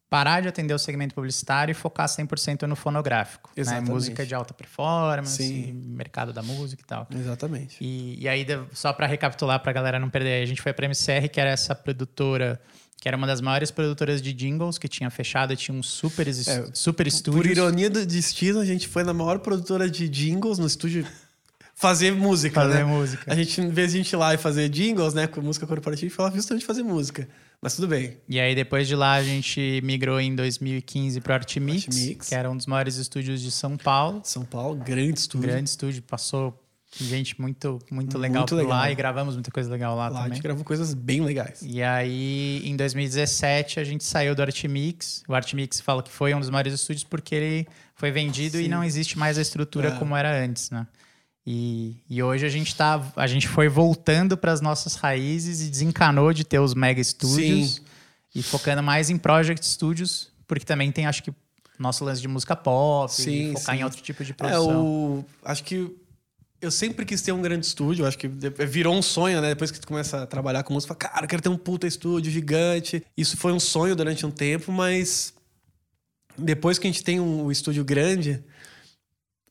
[0.09, 3.51] parar de atender o segmento publicitário e focar 100% no fonográfico.
[3.55, 3.61] Né?
[3.61, 3.87] Exatamente.
[3.87, 3.93] Né?
[3.93, 7.07] Música de alta performance, mercado da música e tal.
[7.11, 7.77] Exatamente.
[7.79, 10.85] E, e aí, só para recapitular, para a galera não perder, a gente foi para
[10.85, 12.59] a MCR, que era essa produtora
[12.99, 16.33] que era uma das maiores produtoras de jingles, que tinha fechado, tinha um super, é,
[16.73, 17.41] super estúdio.
[17.41, 21.07] Por ironia do destino, a gente foi na maior produtora de jingles no estúdio
[21.73, 22.83] fazer música, fazer né?
[22.83, 23.23] música.
[23.31, 25.65] A gente, em vez de a gente ir lá e fazer jingles, né, com música
[25.65, 27.25] corporativa, falava justamente fazer música.
[27.61, 28.17] Mas tudo bem.
[28.27, 32.35] E aí, depois de lá, a gente migrou em 2015 para o Artmix, Artmix, que
[32.35, 34.21] era um dos maiores estúdios de São Paulo.
[34.25, 35.47] São Paulo, grande estúdio.
[35.47, 36.57] Grande estúdio, passou
[36.97, 38.71] gente muito, muito legal muito por legal.
[38.71, 40.31] lá e gravamos muita coisa legal lá, lá também.
[40.31, 41.61] A gente gravou coisas bem legais.
[41.61, 45.23] E aí, em 2017, a gente saiu do Artmix.
[45.27, 48.63] O Artmix fala que foi um dos maiores estúdios porque ele foi vendido Sim.
[48.63, 49.91] e não existe mais a estrutura é.
[49.97, 50.87] como era antes, né?
[51.45, 55.69] E, e hoje a gente tá, a gente foi voltando para as nossas raízes e
[55.69, 57.81] desencanou de ter os mega estúdios Sim.
[58.35, 61.33] e focando mais em project studios, porque também tem, acho que,
[61.79, 63.81] nosso lance de música pop, sim, focar sim.
[63.81, 64.71] em outro tipo de produção.
[64.71, 65.91] É, o, acho que
[66.61, 69.49] eu sempre quis ter um grande estúdio, acho que virou um sonho, né?
[69.49, 72.31] Depois que tu começa a trabalhar com música, fala, cara, quero ter um puta estúdio
[72.31, 73.03] gigante.
[73.15, 75.33] Isso foi um sonho durante um tempo, mas
[76.37, 78.43] depois que a gente tem um estúdio grande,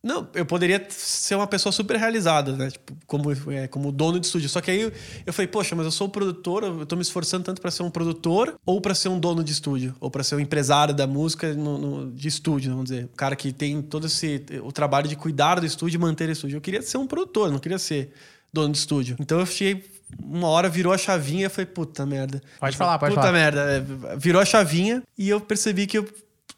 [0.02, 2.70] não, eu poderia ser uma pessoa super realizada, né?
[2.70, 4.48] Tipo, como, é, como dono de estúdio.
[4.48, 4.92] Só que aí eu,
[5.26, 7.90] eu falei, poxa, mas eu sou produtor, eu tô me esforçando tanto para ser um
[7.90, 11.52] produtor ou para ser um dono de estúdio, ou para ser um empresário da música
[11.52, 13.06] no, no, de estúdio, vamos dizer.
[13.06, 16.32] O cara que tem todo esse o trabalho de cuidar do estúdio e manter o
[16.32, 16.56] estúdio.
[16.56, 18.12] Eu queria ser um produtor, não queria ser
[18.52, 19.16] dono de estúdio.
[19.18, 19.84] Então eu achei
[20.22, 22.40] uma hora virou a chavinha e falei, puta merda.
[22.58, 23.50] Pode falar, pode puta falar.
[23.50, 24.12] Puta merda.
[24.12, 26.08] É, virou a chavinha e eu percebi que eu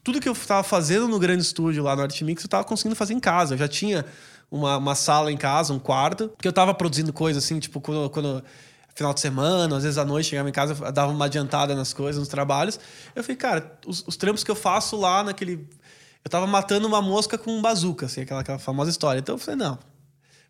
[0.03, 3.15] tudo que eu estava fazendo no grande estúdio lá no Artmix, eu estava conseguindo fazer
[3.15, 3.55] em casa.
[3.55, 4.05] Eu já tinha
[4.51, 8.11] uma, uma sala em casa, um quarto, que eu estava produzindo coisas assim, tipo, quando,
[8.11, 8.43] quando
[8.95, 12.19] final de semana, às vezes à noite chegava em casa, dava uma adiantada nas coisas,
[12.19, 12.79] nos trabalhos.
[13.15, 15.69] Eu falei, cara, os, os trampos que eu faço lá naquele.
[16.23, 19.21] Eu tava matando uma mosca com um bazuca, assim, aquela, aquela famosa história.
[19.21, 19.79] Então eu falei, não,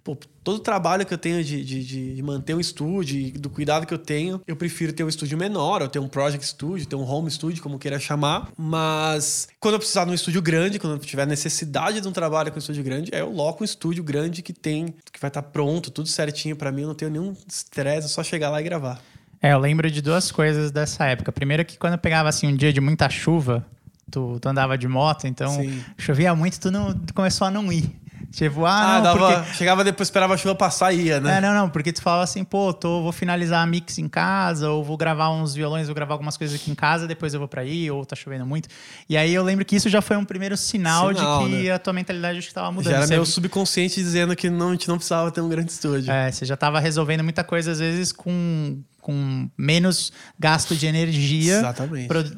[0.02, 3.86] pô, todo o trabalho que eu tenho de, de, de manter um estúdio do cuidado
[3.86, 6.96] que eu tenho, eu prefiro ter um estúdio menor, ou ter um project studio, ter
[6.96, 8.48] um home studio, como queira chamar.
[8.56, 12.50] Mas quando eu precisar de um estúdio grande, quando eu tiver necessidade de um trabalho
[12.50, 15.42] com um estúdio grande, aí eu loco um estúdio grande que tem, que vai estar
[15.42, 18.64] pronto, tudo certinho para mim, eu não tenho nenhum estresse, é só chegar lá e
[18.64, 19.00] gravar.
[19.42, 21.32] É, eu lembro de duas coisas dessa época.
[21.32, 23.66] Primeiro que quando eu pegava assim um dia de muita chuva,
[24.10, 25.82] tu, tu andava de moto, então Sim.
[25.96, 27.90] chovia muito, tu não tu começou a não ir.
[28.32, 29.54] Tipo, ah, ah não, dava, porque...
[29.54, 31.38] chegava depois, esperava a chuva passar e ia, né?
[31.38, 34.70] É, não, não, porque tu falava assim, pô, tô, vou finalizar a mix em casa,
[34.70, 37.48] ou vou gravar uns violões, vou gravar algumas coisas aqui em casa, depois eu vou
[37.48, 38.68] pra aí, ou tá chovendo muito.
[39.08, 41.72] E aí eu lembro que isso já foi um primeiro sinal, sinal de que né?
[41.72, 42.92] a tua mentalidade acho que tava mudando.
[42.92, 46.12] Já era meu subconsciente dizendo que não, a gente não precisava ter um grande estúdio.
[46.12, 51.62] É, você já tava resolvendo muita coisa, às vezes, com com menos gasto de energia,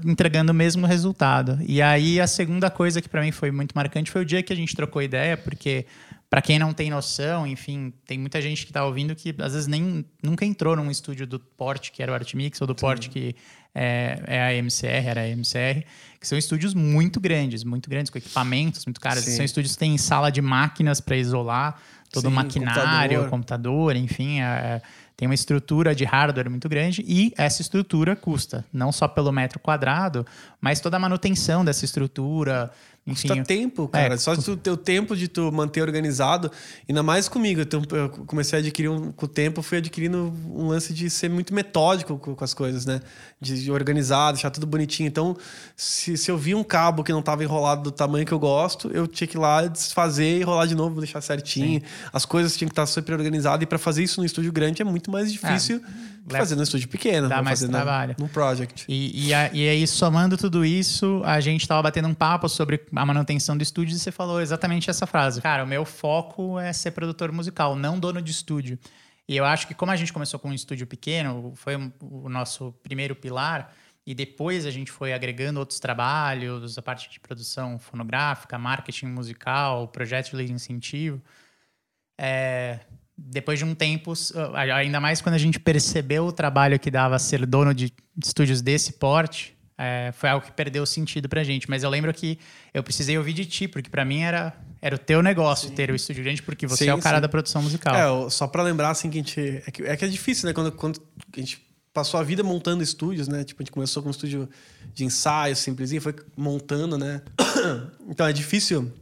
[0.05, 1.59] entregando o mesmo resultado.
[1.67, 4.53] E aí a segunda coisa que para mim foi muito marcante foi o dia que
[4.53, 5.87] a gente trocou ideia, porque
[6.31, 9.67] para quem não tem noção, enfim, tem muita gente que está ouvindo que às vezes
[9.67, 13.37] nem nunca entrou num estúdio do porte que era o Artmix ou do porte que
[13.75, 15.85] é, é, a MCR, era a MCR,
[16.21, 19.25] que são estúdios muito grandes, muito grandes, com equipamentos muito caros.
[19.25, 19.37] Sim.
[19.37, 21.79] São estúdios que têm sala de máquinas para isolar
[22.11, 24.83] todo Sim, o maquinário, computador, computador enfim, é,
[25.17, 29.59] tem uma estrutura de hardware muito grande e essa estrutura custa, não só pelo metro
[29.59, 30.27] quadrado,
[30.61, 32.71] mas toda a manutenção dessa estrutura,
[33.05, 34.15] enfim, Custa tempo, cara.
[34.15, 36.53] É, Só o teu tempo de tu manter organizado.
[36.89, 37.61] Ainda mais comigo.
[37.61, 41.53] Eu comecei a adquirir um, com o tempo, fui adquirindo um lance de ser muito
[41.53, 43.01] metódico com, com as coisas, né?
[43.41, 45.09] De, de, organizar, deixar tudo bonitinho.
[45.09, 45.37] Então,
[45.77, 48.89] se, se eu vi um cabo que não estava enrolado do tamanho que eu gosto,
[48.93, 51.81] eu tinha que ir lá desfazer e enrolar de novo, deixar certinho.
[51.81, 51.87] Sim.
[52.13, 53.65] As coisas tinham que estar super organizadas.
[53.65, 55.83] E para fazer isso no estúdio grande é muito mais difícil.
[55.85, 57.29] É fazer no estúdio pequeno.
[57.29, 58.15] Dá mais trabalho.
[58.19, 58.85] Num project.
[58.89, 62.81] E, e, a, e aí, somando tudo isso, a gente estava batendo um papo sobre
[62.95, 65.41] a manutenção do estúdio e você falou exatamente essa frase.
[65.41, 68.79] Cara, o meu foco é ser produtor musical, não dono de estúdio.
[69.29, 72.75] E eu acho que como a gente começou com um estúdio pequeno, foi o nosso
[72.83, 73.73] primeiro pilar,
[74.05, 79.87] e depois a gente foi agregando outros trabalhos, a parte de produção fonográfica, marketing musical,
[79.89, 81.23] projetos de lei de incentivo.
[82.19, 82.81] É,
[83.25, 84.13] depois de um tempo,
[84.75, 88.95] ainda mais quando a gente percebeu o trabalho que dava ser dono de estúdios desse
[88.95, 91.69] porte, é, foi algo que perdeu sentido pra gente.
[91.69, 92.39] Mas eu lembro que
[92.75, 95.75] eu precisei ouvir de ti, porque para mim era, era o teu negócio sim.
[95.75, 97.23] ter o estúdio grande, porque você sim, é o cara sim.
[97.23, 97.95] da produção musical.
[97.95, 99.63] É, só para lembrar, assim, que a gente.
[99.67, 100.53] É que, é que é difícil, né?
[100.53, 101.01] Quando, quando
[101.37, 101.61] a gente
[101.93, 103.45] passou a vida montando estúdios, né?
[103.45, 104.49] Tipo, a gente começou com um estúdio
[104.95, 107.23] de ensaio simplesinho, foi montando, né?
[108.09, 108.93] então é difícil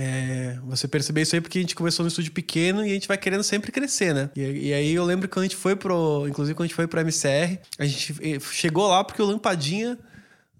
[0.00, 3.08] é, você percebeu isso aí porque a gente começou no estúdio pequeno e a gente
[3.08, 4.30] vai querendo sempre crescer, né?
[4.36, 6.24] E, e, aí eu lembro quando a gente foi pro.
[6.28, 9.98] Inclusive, quando a gente foi pro MCR, a gente eh, chegou lá porque o Lampadinha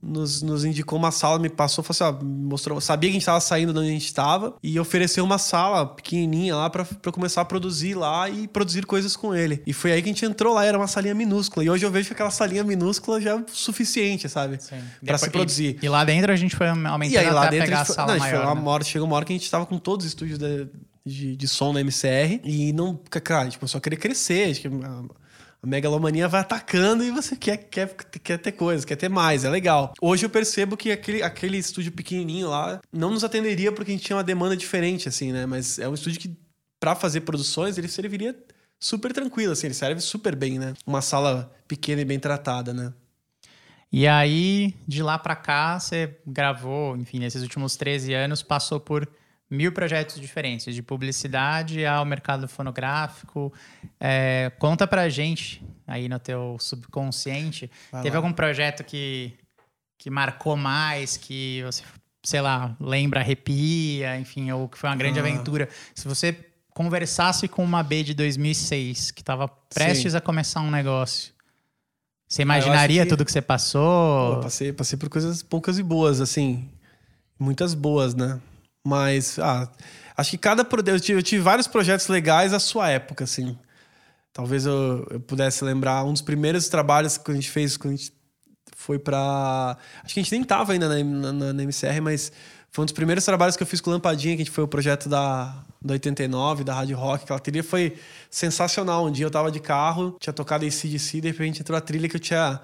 [0.03, 3.23] nos, nos indicou uma sala, me passou, falou assim, ó, mostrou, sabia que a gente
[3.23, 7.41] estava saindo de onde a gente estava e ofereceu uma sala pequenininha lá para começar
[7.41, 9.63] a produzir lá e produzir coisas com ele.
[9.67, 11.65] E foi aí que a gente entrou lá, era uma salinha minúscula.
[11.65, 14.59] E hoje eu vejo que aquela salinha minúscula já é suficiente, sabe?
[15.05, 15.79] Para se produzir.
[15.83, 18.13] E, e, lá dentro a gente foi aumentando e aí, lá dentro a, a sala
[18.13, 18.43] não, maior.
[18.43, 18.69] Foi uma né?
[18.69, 20.69] hora, chegou uma hora que a gente estava com todos os estúdios de,
[21.05, 24.51] de, de som da MCR e não, cara, a gente começou a querer crescer.
[24.51, 24.69] Acho que
[25.63, 29.51] a megalomania vai atacando e você quer, quer, quer ter coisas, quer ter mais, é
[29.51, 29.93] legal.
[30.01, 34.05] Hoje eu percebo que aquele, aquele estúdio pequenininho lá não nos atenderia porque a gente
[34.05, 35.47] tinha uma demanda diferente, assim, né?
[35.47, 36.37] Mas é um estúdio que,
[36.79, 38.37] para fazer produções, ele serviria
[38.79, 40.75] super tranquilo, assim, ele serve super bem, né?
[40.87, 42.93] Uma sala pequena e bem tratada, né?
[43.91, 49.09] E aí, de lá para cá, você gravou, enfim, nesses últimos 13 anos, passou por
[49.51, 53.53] mil projetos diferentes, de publicidade ao mercado fonográfico.
[53.99, 58.19] É, conta pra gente, aí no teu subconsciente, Vai teve lá.
[58.19, 59.35] algum projeto que,
[59.97, 61.83] que marcou mais, que você,
[62.23, 65.23] sei lá, lembra, arrepia, enfim, ou que foi uma grande ah.
[65.23, 65.69] aventura.
[65.95, 66.37] Se você
[66.75, 70.19] conversasse com uma B de 2006, que estava prestes Sim.
[70.19, 71.33] a começar um negócio,
[72.29, 73.09] você ah, imaginaria que...
[73.09, 74.37] tudo que você passou?
[74.37, 76.69] Pô, passei, passei por coisas poucas e boas, assim.
[77.39, 78.39] Muitas boas, né?
[78.89, 79.69] Mas, ah,
[80.17, 80.67] acho que cada.
[80.87, 83.57] Eu tive, eu tive vários projetos legais à sua época, assim.
[84.33, 87.97] Talvez eu, eu pudesse lembrar um dos primeiros trabalhos que a gente fez quando a
[87.97, 88.13] gente
[88.77, 92.33] foi para Acho que a gente nem tava ainda na, na, na, MCR, mas
[92.71, 94.69] foi um dos primeiros trabalhos que eu fiz com Lampadinha, que a gente foi o
[94.69, 97.25] projeto da, da 89, da Rádio Rock.
[97.25, 97.99] Aquela trilha foi
[98.31, 99.07] sensacional.
[99.07, 102.09] Um dia eu tava de carro, tinha tocado em CDC, de repente entrou a trilha
[102.09, 102.61] que eu tinha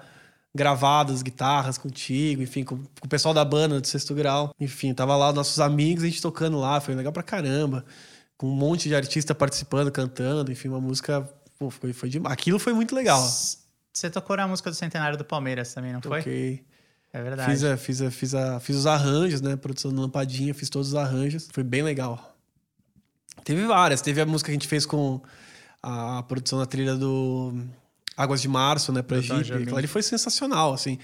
[0.55, 4.55] gravado as guitarras contigo, enfim, com, com, o pessoal da banda do sexto grau.
[4.59, 7.85] Enfim, tava lá nossos amigos, a gente tocando lá, foi legal pra caramba.
[8.37, 11.29] Com um monte de artista participando, cantando, enfim, uma música.
[11.59, 12.33] Pô, foi, foi demais.
[12.33, 13.21] Aquilo foi muito legal.
[13.93, 16.21] Você tocou na música do Centenário do Palmeiras também, não foi?
[16.21, 16.65] Ok.
[17.11, 17.51] É verdade.
[17.51, 19.55] Fiz, a, fiz, a, fiz, a, fiz os arranjos, né?
[19.55, 21.47] Produção do Lampadinha, fiz todos os arranjos.
[21.51, 22.35] Foi bem legal.
[23.43, 24.01] Teve várias.
[24.01, 25.21] Teve a música que a gente fez com
[25.81, 27.53] a produção da trilha do
[28.17, 29.53] Águas de Março, né, pra Jeep.
[29.53, 30.97] Aquilo ali foi sensacional, assim.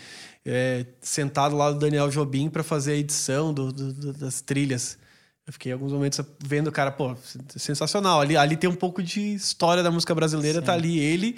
[0.45, 4.97] É, sentado lá do Daniel Jobim para fazer a edição do, do, do, das trilhas.
[5.45, 7.15] Eu fiquei alguns momentos vendo o cara, pô,
[7.58, 8.21] sensacional.
[8.21, 10.65] Ali, ali tem um pouco de história da música brasileira, Sim.
[10.65, 11.38] tá ali ele.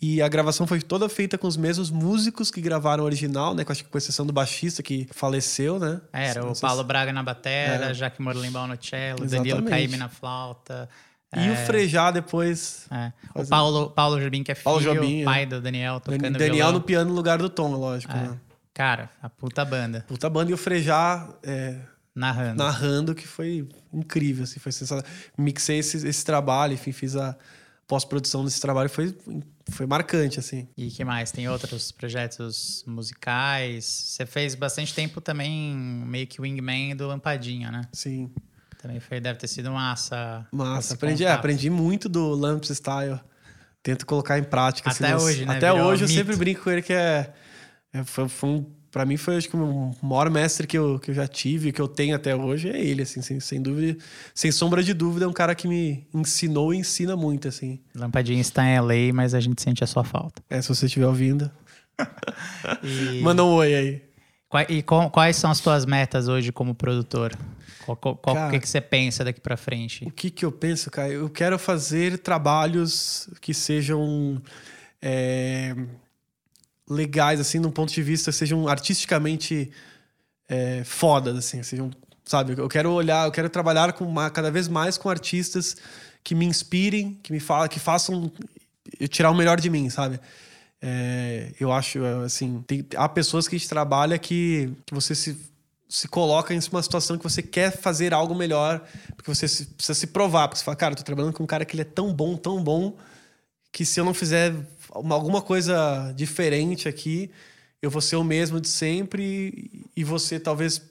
[0.00, 3.64] E a gravação foi toda feita com os mesmos músicos que gravaram o original, né?
[3.64, 6.00] Com, exceção do baixista que faleceu, né?
[6.12, 7.94] É, era o Paulo Braga na batera, é.
[7.94, 9.54] Jaque Morlimbaum no cello, Exatamente.
[9.54, 10.88] Danilo Caime na flauta.
[11.34, 11.52] E é...
[11.52, 12.86] o Frejá depois.
[12.90, 13.12] É.
[13.34, 15.46] O Paulo, Paulo Jobim, que é filho, Paulo Jobim, pai é.
[15.46, 16.72] do Daniel, tocando Daniel violão.
[16.72, 18.16] no piano no lugar do Tom, lógico, é.
[18.16, 18.40] né?
[18.72, 20.04] Cara, a puta banda.
[20.06, 21.78] Puta banda e o Frejá é,
[22.14, 22.62] narrando.
[22.62, 25.04] narrando, que foi incrível, assim, foi sensacional.
[25.36, 27.36] Mixei esse, esse trabalho, enfim, fiz a
[27.86, 29.16] pós-produção desse trabalho, foi,
[29.70, 30.68] foi marcante, assim.
[30.76, 31.30] E que mais?
[31.30, 33.84] Tem outros projetos musicais?
[33.84, 37.82] Você fez bastante tempo também meio que wingman do Lampadinha, né?
[37.92, 38.30] Sim.
[38.86, 40.46] Também foi, deve ter sido massa.
[40.52, 40.94] Massa.
[40.94, 43.18] Aprendi, é, aprendi muito do Lamps Style.
[43.82, 44.90] Tento colocar em prática.
[44.90, 45.56] Até assim, hoje, né?
[45.56, 46.18] Até Virou hoje eu mito.
[46.20, 47.32] sempre brinco com ele que é.
[47.92, 51.10] é foi, foi um, pra mim foi acho que o maior mestre que eu, que
[51.10, 54.00] eu já tive, que eu tenho até hoje, é ele, assim, sem, sem dúvida.
[54.32, 57.80] Sem sombra de dúvida, é um cara que me ensinou e ensina muito, assim.
[57.92, 60.40] Lampadinha está em LA, mas a gente sente a sua falta.
[60.48, 61.50] É, se você estiver ouvindo.
[62.84, 63.20] e...
[63.20, 64.02] Manda um oi aí.
[64.68, 67.36] E quais são as tuas metas hoje como produtor?
[67.86, 70.04] Qual, qual, qual que, que você pensa daqui para frente?
[70.04, 71.12] O que, que eu penso, cara?
[71.12, 74.42] Eu quero fazer trabalhos que sejam
[75.00, 75.74] é,
[76.90, 79.70] legais, assim, num ponto de vista, sejam artisticamente
[80.48, 81.90] é, fodas, assim, sejam,
[82.24, 82.54] sabe?
[82.58, 85.76] Eu quero olhar, eu quero trabalhar com uma, cada vez mais com artistas
[86.24, 88.32] que me inspirem, que me falam, que façam
[88.98, 90.18] eu tirar o melhor de mim, sabe?
[90.82, 95.38] É, eu acho, assim, tem, há pessoas que a gente trabalha que, que você se
[95.88, 100.06] se coloca em uma situação que você quer fazer algo melhor, porque você precisa se
[100.08, 100.48] provar.
[100.48, 102.36] Porque você fala, cara, eu tô trabalhando com um cara que ele é tão bom,
[102.36, 102.96] tão bom,
[103.72, 104.54] que se eu não fizer
[104.90, 107.30] alguma coisa diferente aqui,
[107.80, 110.82] eu vou ser o mesmo de sempre e você talvez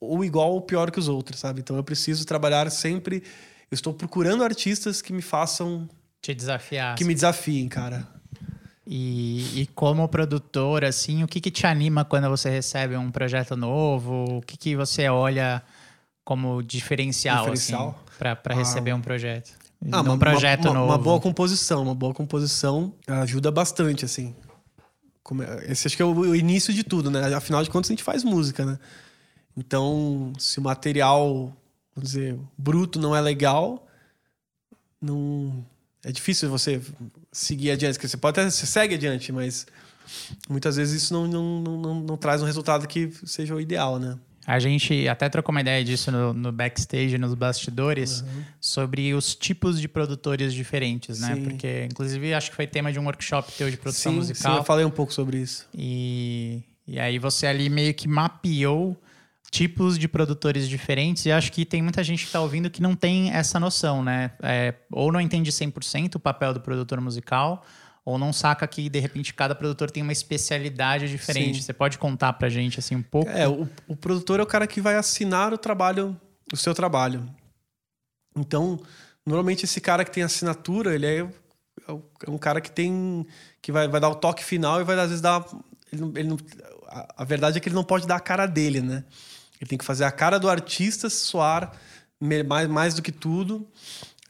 [0.00, 1.60] ou igual ou pior que os outros, sabe?
[1.60, 3.22] Então eu preciso trabalhar sempre.
[3.70, 5.88] Eu estou procurando artistas que me façam.
[6.20, 6.94] Te desafiar.
[6.96, 8.06] Que me desafiem, cara.
[8.86, 13.56] E, e, como produtor, assim, o que, que te anima quando você recebe um projeto
[13.56, 14.38] novo?
[14.38, 15.62] O que, que você olha
[16.22, 17.98] como diferencial, diferencial?
[18.06, 19.54] assim, para ah, receber um projeto?
[19.90, 20.86] Ah, um uma, projeto uma, novo.
[20.86, 24.34] Uma boa composição, uma boa composição ajuda bastante, assim.
[25.40, 27.34] É, esse acho que é o início de tudo, né?
[27.34, 28.78] Afinal de contas, a gente faz música, né?
[29.56, 31.56] Então, se o material,
[31.94, 33.86] vamos dizer, bruto não é legal,
[35.00, 35.64] não
[36.04, 36.80] é difícil você
[37.32, 37.98] seguir adiante.
[37.98, 39.66] Você pode até você segue adiante, mas
[40.48, 44.18] muitas vezes isso não, não, não, não, traz um resultado que seja o ideal, né?
[44.46, 48.44] A gente até trocou uma ideia disso no, no backstage, nos bastidores, uhum.
[48.60, 51.34] sobre os tipos de produtores diferentes, né?
[51.34, 51.44] Sim.
[51.44, 54.52] Porque, inclusive, acho que foi tema de um workshop teu de produção sim, musical.
[54.52, 55.66] Sim, eu falei um pouco sobre isso.
[55.74, 58.94] E, e aí você ali meio que mapeou
[59.50, 62.96] tipos de produtores diferentes e acho que tem muita gente que está ouvindo que não
[62.96, 64.32] tem essa noção, né?
[64.42, 67.64] É, ou não entende 100% o papel do produtor musical,
[68.04, 71.56] ou não saca que, de repente, cada produtor tem uma especialidade diferente.
[71.56, 71.62] Sim.
[71.62, 73.30] Você pode contar pra gente, assim, um pouco?
[73.30, 76.20] É, o, o produtor é o cara que vai assinar o trabalho,
[76.52, 77.24] o seu trabalho.
[78.36, 78.78] Então,
[79.24, 81.20] normalmente esse cara que tem assinatura, ele é,
[81.88, 83.26] é um cara que tem...
[83.62, 85.42] que vai, vai dar o toque final e vai, às vezes, dar...
[85.90, 86.36] Ele ele
[86.88, 89.04] a, a verdade é que ele não pode dar a cara dele, né?
[89.60, 91.72] Ele tem que fazer a cara do artista soar
[92.46, 93.66] mais, mais do que tudo.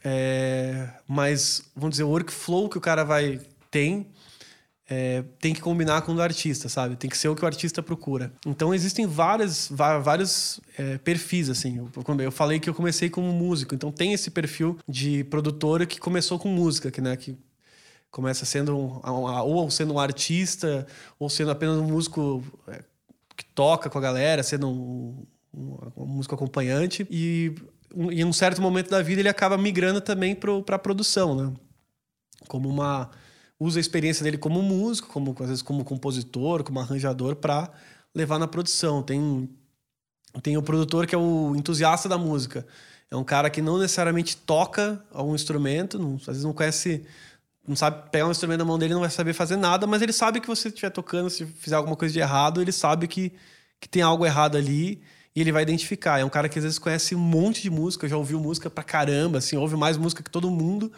[0.03, 4.07] É, mas, vamos dizer, o workflow que o cara vai tem
[4.87, 6.95] é, tem que combinar com o do artista, sabe?
[6.95, 8.31] Tem que ser o que o artista procura.
[8.45, 11.77] Então existem várias, vários é, perfis, assim.
[11.77, 15.99] Eu, eu, falei que eu comecei como músico, então tem esse perfil de produtora que
[15.99, 17.35] começou com música, que, né, que
[18.11, 19.01] começa sendo um,
[19.43, 20.85] ou sendo um artista
[21.19, 22.83] ou sendo apenas um músico é,
[23.35, 27.05] que toca com a galera, sendo um, um, um músico acompanhante.
[27.09, 27.55] E
[27.95, 31.53] em um certo momento da vida ele acaba migrando também para a produção, né?
[32.47, 33.09] Como uma
[33.59, 37.71] usa a experiência dele como músico, como às vezes como compositor, como arranjador para
[38.13, 39.01] levar na produção.
[39.01, 39.49] Tem
[40.41, 42.65] tem o produtor que é o entusiasta da música.
[43.09, 47.05] É um cara que não necessariamente toca algum instrumento, não, às vezes não conhece
[47.67, 50.13] não sabe pegar um instrumento na mão dele, não vai saber fazer nada, mas ele
[50.13, 53.33] sabe que você estiver tocando, se fizer alguma coisa de errado, ele sabe que,
[53.79, 55.01] que tem algo errado ali
[55.35, 56.19] e ele vai identificar.
[56.19, 58.83] É um cara que às vezes conhece um monte de música, já ouviu música pra
[58.83, 60.91] caramba, assim, ouve mais música que todo mundo.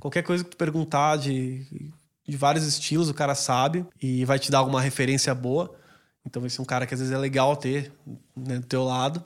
[0.00, 1.92] Qualquer coisa que tu perguntar de,
[2.26, 5.76] de vários estilos, o cara sabe e vai te dar alguma referência boa.
[6.24, 7.92] Então, esse é um cara que às vezes é legal ter
[8.34, 9.22] né, do teu lado,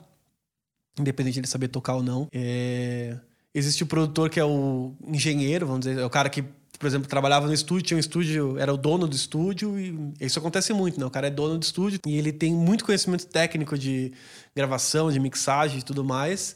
[0.99, 2.27] independente de ele saber tocar ou não.
[2.33, 3.17] É...
[3.53, 6.43] existe o produtor que é o engenheiro, vamos dizer, é o cara que,
[6.77, 10.37] por exemplo, trabalhava no estúdio, tinha um estúdio, era o dono do estúdio, e isso
[10.37, 11.05] acontece muito, né?
[11.05, 14.13] O cara é dono do estúdio e ele tem muito conhecimento técnico de
[14.55, 16.55] gravação, de mixagem e tudo mais,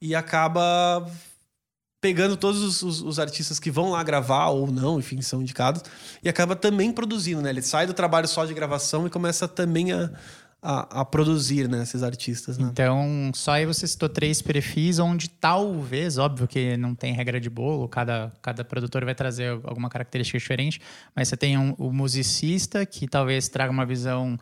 [0.00, 1.06] e acaba
[2.00, 5.82] pegando todos os, os, os, artistas que vão lá gravar ou não, enfim, são indicados,
[6.22, 7.50] e acaba também produzindo, né?
[7.50, 10.10] Ele sai do trabalho só de gravação e começa também a,
[10.60, 12.58] a, a produzir, né, esses artistas.
[12.58, 12.68] Né?
[12.70, 17.48] Então, só aí você citou três perfis onde talvez, óbvio que não tem regra de
[17.48, 20.80] bolo, cada, cada produtor vai trazer alguma característica diferente,
[21.14, 24.38] mas você tem um, o musicista que talvez traga uma visão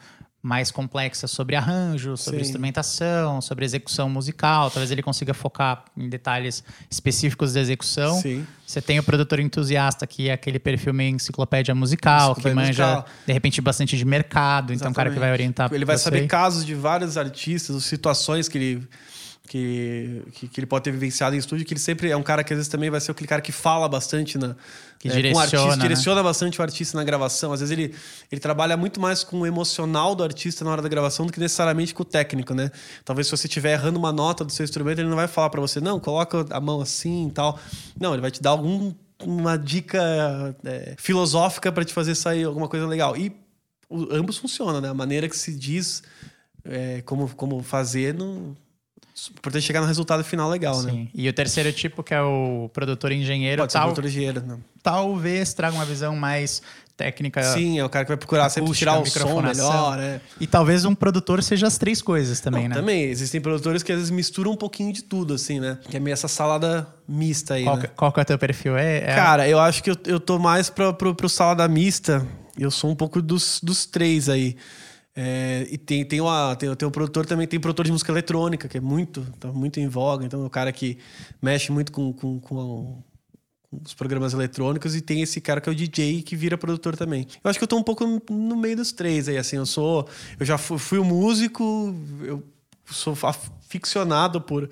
[0.46, 2.46] mais complexa sobre arranjo, sobre Sim.
[2.46, 4.70] instrumentação, sobre execução musical.
[4.70, 8.20] Talvez ele consiga focar em detalhes específicos da execução.
[8.20, 8.46] Sim.
[8.64, 12.86] Você tem o produtor entusiasta, que é aquele perfil meio enciclopédia musical, enciclopédia que manja,
[12.86, 13.06] musical.
[13.26, 14.72] de repente, bastante de mercado.
[14.72, 14.78] Exatamente.
[14.78, 15.68] Então, o cara que vai orientar.
[15.72, 18.88] Ele vai saber casos de vários artistas, situações que ele
[19.46, 22.42] que, que, que, ele pode ter vivenciado em estúdio, que ele sempre é um cara
[22.42, 24.56] que às vezes também vai ser aquele cara que fala bastante na,
[24.98, 25.82] que é, direciona, com o artista, né?
[25.82, 27.52] direciona bastante o artista na gravação.
[27.52, 27.94] Às vezes ele,
[28.30, 31.40] ele trabalha muito mais com o emocional do artista na hora da gravação do que
[31.40, 32.70] necessariamente com o técnico, né?
[33.04, 35.60] Talvez se você estiver errando uma nota do seu instrumento, ele não vai falar para
[35.60, 37.58] você, não, coloca a mão assim e tal.
[37.98, 38.92] Não, ele vai te dar algum
[39.24, 43.16] uma dica é, filosófica para te fazer sair alguma coisa legal.
[43.16, 43.34] E
[43.88, 44.88] o, ambos funcionam, né?
[44.88, 46.02] A maneira que se diz
[46.64, 48.56] é, como, como fazer não
[49.30, 50.90] importante chegar no resultado final legal, né?
[50.90, 50.98] Sim.
[50.98, 51.08] né?
[51.14, 53.62] E o terceiro tipo, que é o produtor engenheiro.
[53.62, 54.60] Pode tal, ser produtor engenheiro, não.
[54.82, 56.62] Talvez traga uma visão mais
[56.96, 57.42] técnica.
[57.42, 60.20] Sim, é o cara que vai procurar sempre tirar o som melhor, né?
[60.40, 62.74] E talvez um produtor seja as três coisas também, não, né?
[62.76, 65.78] Também, existem produtores que às vezes misturam um pouquinho de tudo, assim, né?
[65.88, 67.84] Que é meio essa salada mista aí, qual, né?
[67.94, 68.76] Qual que é o teu perfil?
[68.76, 69.14] É, é...
[69.14, 72.26] Cara, eu acho que eu, eu tô mais pro, pro, pro salada mista.
[72.58, 74.56] Eu sou um pouco dos, dos três aí.
[75.18, 78.68] É, e tem, tem, uma, tem, tem um produtor também, tem produtor de música eletrônica,
[78.68, 80.26] que é muito, tá muito em voga.
[80.26, 80.98] Então, é o cara que
[81.40, 83.02] mexe muito com, com, com,
[83.70, 84.94] com, os programas eletrônicos.
[84.94, 87.26] E tem esse cara que é o DJ, que vira produtor também.
[87.42, 89.56] Eu acho que eu tô um pouco no, meio dos três aí, assim.
[89.56, 90.06] Eu sou...
[90.38, 92.42] Eu já fui, fui um músico, eu
[92.84, 94.68] sou aficionado por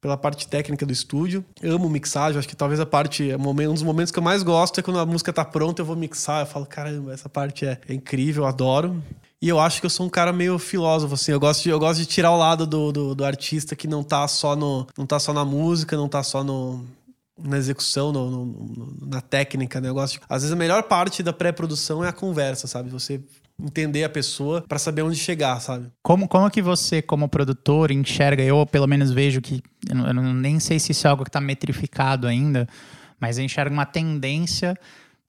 [0.00, 1.42] pela parte técnica do estúdio.
[1.62, 4.78] Eu amo mixagem, acho que talvez a parte, um dos momentos que eu mais gosto
[4.78, 7.80] é quando a música tá pronta, eu vou mixar, eu falo, caramba, essa parte é,
[7.88, 9.02] é incrível, eu adoro.
[9.44, 11.30] E eu acho que eu sou um cara meio filósofo, assim.
[11.30, 14.02] Eu gosto de, eu gosto de tirar o lado do, do, do artista que não
[14.02, 14.86] tá só no.
[14.96, 16.82] não tá só na música, não tá só no,
[17.38, 19.90] na execução, no, no, na técnica, né?
[20.30, 22.88] Às vezes a melhor parte da pré-produção é a conversa, sabe?
[22.88, 23.20] Você
[23.60, 25.92] entender a pessoa para saber onde chegar, sabe?
[26.02, 28.42] Como, como que você, como produtor, enxerga?
[28.42, 29.62] Eu, pelo menos, vejo que.
[29.90, 32.66] Eu, não, eu nem sei se isso é algo que está metrificado ainda,
[33.20, 34.74] mas eu enxergo uma tendência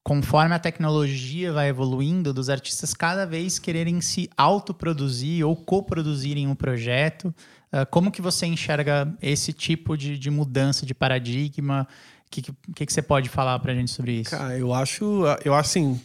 [0.06, 6.54] conforme a tecnologia vai evoluindo, dos artistas cada vez quererem se autoproduzir ou coproduzirem um
[6.54, 7.34] projeto.
[7.74, 11.88] Uh, como que você enxerga esse tipo de, de mudança de paradigma?
[12.28, 14.30] O que, que, que, você pode falar para a gente sobre isso?
[14.30, 16.00] Cara, eu acho, eu acho assim,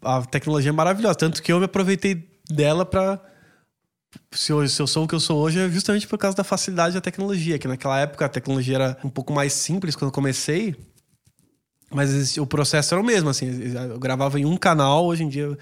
[0.00, 3.20] a tecnologia é maravilhosa, tanto que eu me aproveitei dela para
[4.30, 6.94] se, se eu sou o que eu sou hoje é justamente por causa da facilidade
[6.94, 10.76] da tecnologia, que naquela época a tecnologia era um pouco mais simples quando eu comecei,
[11.90, 13.48] mas o processo era o mesmo, assim.
[13.90, 15.56] Eu gravava em um canal, hoje em dia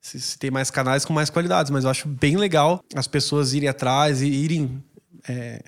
[0.00, 3.68] se, tem mais canais com mais qualidades, mas eu acho bem legal as pessoas irem
[3.68, 4.82] atrás e irem.
[5.28, 5.62] É,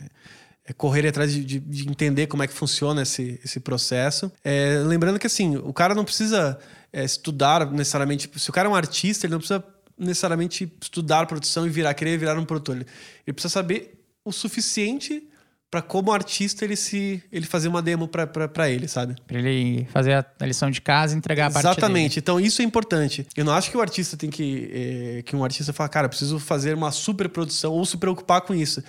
[0.66, 4.32] é, correr atrás de, de, de, entender como é que funciona esse, esse processo.
[4.42, 6.58] É, lembrando que assim, o cara não precisa
[6.90, 8.30] é, estudar necessariamente.
[8.36, 9.62] Se o cara é um artista, ele não precisa
[9.98, 12.76] necessariamente estudar produção e virar, querer virar um produtor.
[12.76, 12.86] Ele,
[13.26, 15.28] ele precisa saber o suficiente
[15.74, 19.16] para como artista ele se ele fazer uma demo para ele, sabe?
[19.26, 22.20] Para ele fazer a lição de casa e entregar a parte Exatamente.
[22.20, 23.26] Então isso é importante.
[23.36, 26.38] Eu não acho que o artista tem que é, que um artista fala, cara, preciso
[26.38, 28.84] fazer uma super produção ou se preocupar com isso,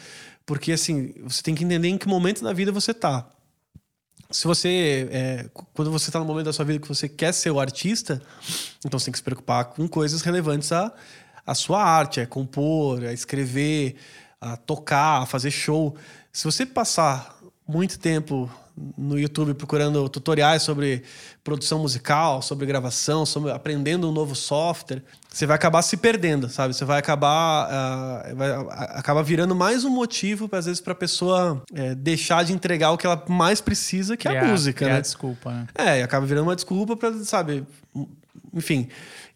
[0.45, 3.27] porque assim você tem que entender em que momento da vida você tá.
[4.29, 7.49] Se você é, quando você está no momento da sua vida que você quer ser
[7.49, 8.21] o artista,
[8.85, 10.93] então você tem que se preocupar com coisas relevantes à,
[11.47, 13.95] à sua arte, é compor, é escrever,
[14.39, 15.95] a tocar, a fazer show.
[16.35, 17.33] Se você passar
[17.65, 18.51] muito tempo
[18.97, 21.01] no YouTube procurando tutoriais sobre
[21.41, 26.73] produção musical, sobre gravação, sobre aprendendo um novo software, você vai acabar se perdendo, sabe?
[26.73, 28.51] Você vai acabar, uh, vai
[28.97, 32.97] acabar virando mais um motivo, às vezes, para a pessoa é, deixar de entregar o
[32.97, 34.99] que ela mais precisa, que é a música, né?
[34.99, 35.67] desculpa, né?
[35.73, 37.65] É, e acaba virando uma desculpa para, sabe?
[38.55, 38.87] Enfim,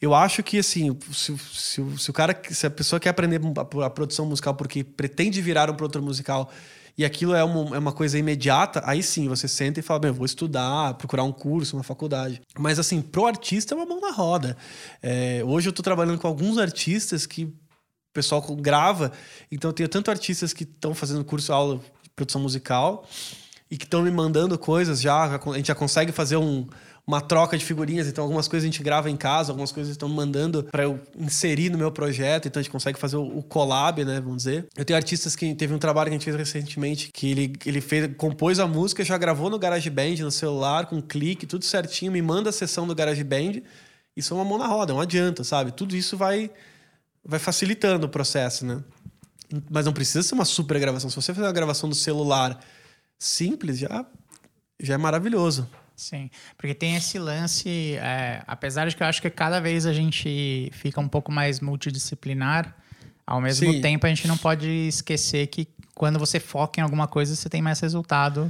[0.02, 3.42] eu acho que, assim, se, se, se o cara, se a pessoa quer aprender
[3.84, 6.50] a, produção musical porque pretende virar um produtor musical
[6.98, 10.12] e aquilo é uma, é uma coisa imediata, aí sim você senta e fala, bem,
[10.12, 12.42] vou estudar, procurar um curso, uma faculdade.
[12.58, 14.56] Mas assim, pro artista é uma mão na roda.
[15.02, 17.54] É, hoje eu tô trabalhando com alguns artistas que o
[18.14, 19.12] pessoal grava,
[19.52, 23.08] então eu tenho tanto artistas que estão fazendo curso aula de produção musical
[23.70, 25.26] e que estão me mandando coisas já.
[25.26, 26.68] A gente já consegue fazer um,
[27.06, 28.08] uma troca de figurinhas.
[28.08, 31.70] Então, algumas coisas a gente grava em casa, algumas coisas estão mandando para eu inserir
[31.70, 32.48] no meu projeto.
[32.48, 34.20] Então, a gente consegue fazer o, collab, né?
[34.20, 34.68] Vamos dizer.
[34.76, 37.82] Eu tenho artistas que teve um trabalho que a gente fez recentemente que ele, ele
[37.82, 42.12] fez, compôs a música, já gravou no GarageBand, no celular, com um clique, tudo certinho,
[42.12, 43.64] me manda a sessão do GarageBand.
[44.16, 45.72] Isso é uma mão na roda, não adianta, sabe?
[45.72, 46.52] Tudo isso vai,
[47.24, 48.84] vai facilitando o processo, né?
[49.70, 51.10] Mas não precisa ser uma super gravação.
[51.10, 52.60] Se você fizer uma gravação do celular
[53.18, 54.06] simples, já,
[54.80, 55.68] já é maravilhoso.
[56.00, 59.92] Sim, porque tem esse lance, é, apesar de que eu acho que cada vez a
[59.92, 62.74] gente fica um pouco mais multidisciplinar,
[63.28, 63.82] ao mesmo Sim.
[63.82, 67.62] tempo a gente não pode esquecer que quando você foca em alguma coisa, você tem
[67.62, 68.50] mais resultado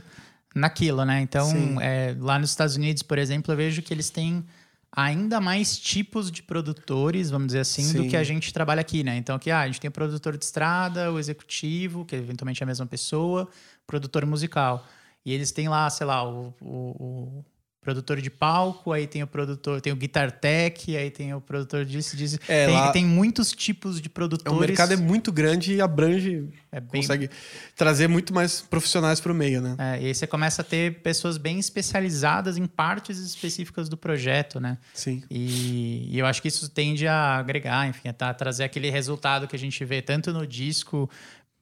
[0.54, 1.22] naquilo, né?
[1.22, 4.46] Então, é, lá nos Estados Unidos, por exemplo, eu vejo que eles têm
[4.92, 8.04] ainda mais tipos de produtores, vamos dizer assim, Sim.
[8.04, 9.18] do que a gente trabalha aqui, né?
[9.18, 12.64] Então, aqui ah, a gente tem o produtor de estrada, o executivo, que eventualmente é
[12.64, 13.50] a mesma pessoa,
[13.88, 14.88] produtor musical.
[15.30, 17.46] E eles têm lá, sei lá, o, o, o
[17.80, 21.86] produtor de palco, aí tem o produtor, tem o Guitar Tech, aí tem o produtor
[21.86, 22.40] disso, disso.
[22.48, 22.92] É, tem, lá...
[22.92, 24.58] tem muitos tipos de produtores.
[24.58, 27.00] O mercado é muito grande e abrange, é bem...
[27.00, 27.30] consegue
[27.76, 29.76] trazer muito mais profissionais para o meio, né?
[29.78, 34.60] É, e aí você começa a ter pessoas bem especializadas em partes específicas do projeto,
[34.60, 34.80] né?
[34.96, 35.22] Sim.
[35.30, 39.48] E, e eu acho que isso tende a agregar, enfim, a tá, trazer aquele resultado
[39.48, 41.08] que a gente vê tanto no disco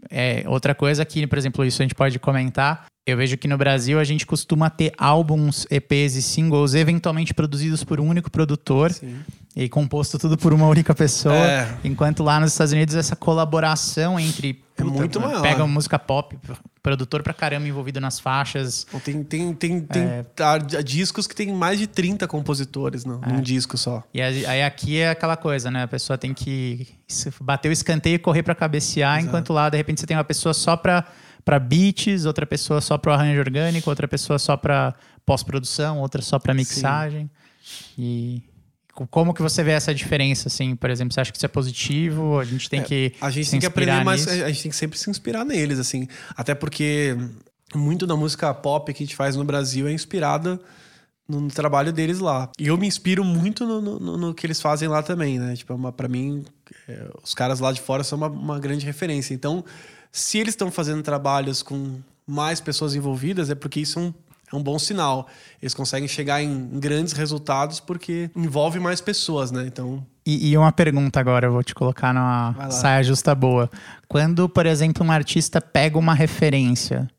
[0.10, 2.86] é, outra coisa que, por exemplo, isso a gente pode comentar.
[3.06, 7.84] Eu vejo que no Brasil a gente costuma ter álbuns, EPs e singles eventualmente produzidos
[7.84, 9.20] por um único produtor Sim.
[9.56, 11.36] e composto tudo por uma única pessoa.
[11.36, 11.78] É.
[11.86, 15.42] Enquanto lá nos Estados Unidos essa colaboração entre é muito maior.
[15.42, 16.38] Pega uma música pop,
[16.82, 18.86] produtor pra caramba envolvido nas faixas.
[19.04, 20.84] Tem, tem, tem, tem é...
[20.84, 23.34] discos que tem mais de 30 compositores no, é.
[23.34, 24.04] num disco só.
[24.14, 25.84] E aí aqui é aquela coisa, né?
[25.84, 26.88] A pessoa tem que
[27.42, 29.28] bater o escanteio e correr para cabecear, Exato.
[29.28, 31.06] enquanto lá, de repente, você tem uma pessoa só pra,
[31.44, 34.94] pra beats, outra pessoa só pro arranjo orgânico, outra pessoa só pra
[35.26, 37.30] pós-produção, outra só pra mixagem.
[37.64, 37.94] Sim.
[37.98, 38.57] E
[39.06, 42.40] como que você vê essa diferença, assim, por exemplo, você acha que isso é positivo?
[42.40, 44.78] A gente tem é, que a gente tem que aprender mais, a gente tem que
[44.78, 47.16] sempre se inspirar neles, assim, até porque
[47.76, 50.60] muito da música pop que a gente faz no Brasil é inspirada
[51.28, 52.50] no trabalho deles lá.
[52.58, 55.56] E eu me inspiro muito no, no, no que eles fazem lá também, né?
[55.56, 56.46] Tipo, é para mim,
[56.88, 59.34] é, os caras lá de fora são uma, uma grande referência.
[59.34, 59.64] Então,
[60.12, 64.14] se eles estão fazendo trabalhos com mais pessoas envolvidas, é porque isso é um
[64.52, 65.28] é um bom sinal.
[65.62, 69.66] Eles conseguem chegar em grandes resultados porque envolve mais pessoas, né?
[69.68, 70.06] Então.
[70.26, 73.70] E, e uma pergunta agora, eu vou te colocar numa saia justa boa.
[74.08, 77.10] Quando, por exemplo, um artista pega uma referência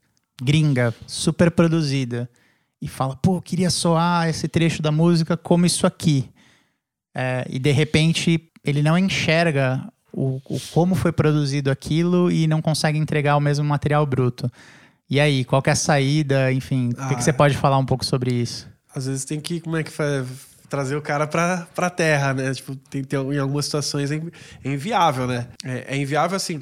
[0.41, 2.29] gringa, super produzida,
[2.81, 6.29] e fala, pô, queria soar esse trecho da música como isso aqui.
[7.13, 12.61] É, e de repente ele não enxerga o, o, como foi produzido aquilo e não
[12.61, 14.49] consegue entregar o mesmo material bruto.
[15.09, 16.51] E aí, qual que é a saída?
[16.51, 18.67] Enfim, ah, o que, que, você pode falar um pouco sobre isso?
[18.93, 20.27] Às vezes tem que, como é que faz?
[20.69, 22.53] Trazer o cara pra, pra terra, né?
[22.53, 24.21] Tipo, tem, tem, em algumas situações é,
[24.63, 25.47] é inviável, né?
[25.63, 26.59] É, é inviável assim.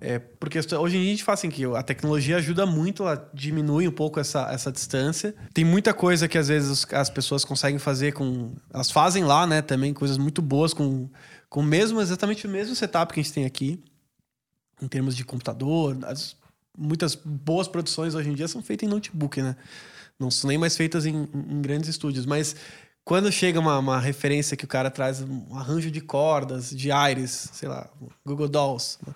[0.00, 3.16] É, porque hoje em dia a gente fala assim que a tecnologia ajuda muito a
[3.34, 5.34] diminuir um pouco essa, essa distância.
[5.52, 8.54] Tem muita coisa que às vezes as pessoas conseguem fazer com.
[8.72, 9.60] Elas fazem lá, né?
[9.60, 11.10] Também coisas muito boas com,
[11.48, 13.82] com mesmo, exatamente o mesmo setup que a gente tem aqui.
[14.80, 16.36] Em termos de computador, as,
[16.76, 19.56] muitas boas produções hoje em dia são feitas em notebook, né?
[20.18, 22.26] Não são nem mais feitas em, em grandes estúdios.
[22.26, 22.54] Mas
[23.04, 27.48] quando chega uma, uma, referência que o cara traz um arranjo de cordas, de aires,
[27.52, 27.88] sei lá,
[28.24, 29.14] Google Dolls, né?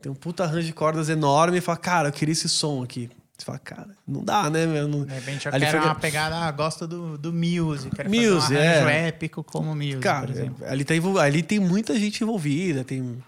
[0.00, 3.10] tem um puta arranjo de cordas enorme e fala, cara, eu queria esse som aqui.
[3.36, 4.66] Você fala, cara, não dá, né?
[4.66, 4.86] Meu?
[4.86, 5.04] Não...
[5.04, 5.86] De repente eu Ali quero foi...
[5.86, 9.08] uma pegada, ah, gosto do, do Muse, quero fazer um arranjo é.
[9.08, 10.66] épico como Muse, cara, por exemplo.
[10.66, 11.22] Ali, tá.
[11.22, 13.22] Ali tem muita gente envolvida, tem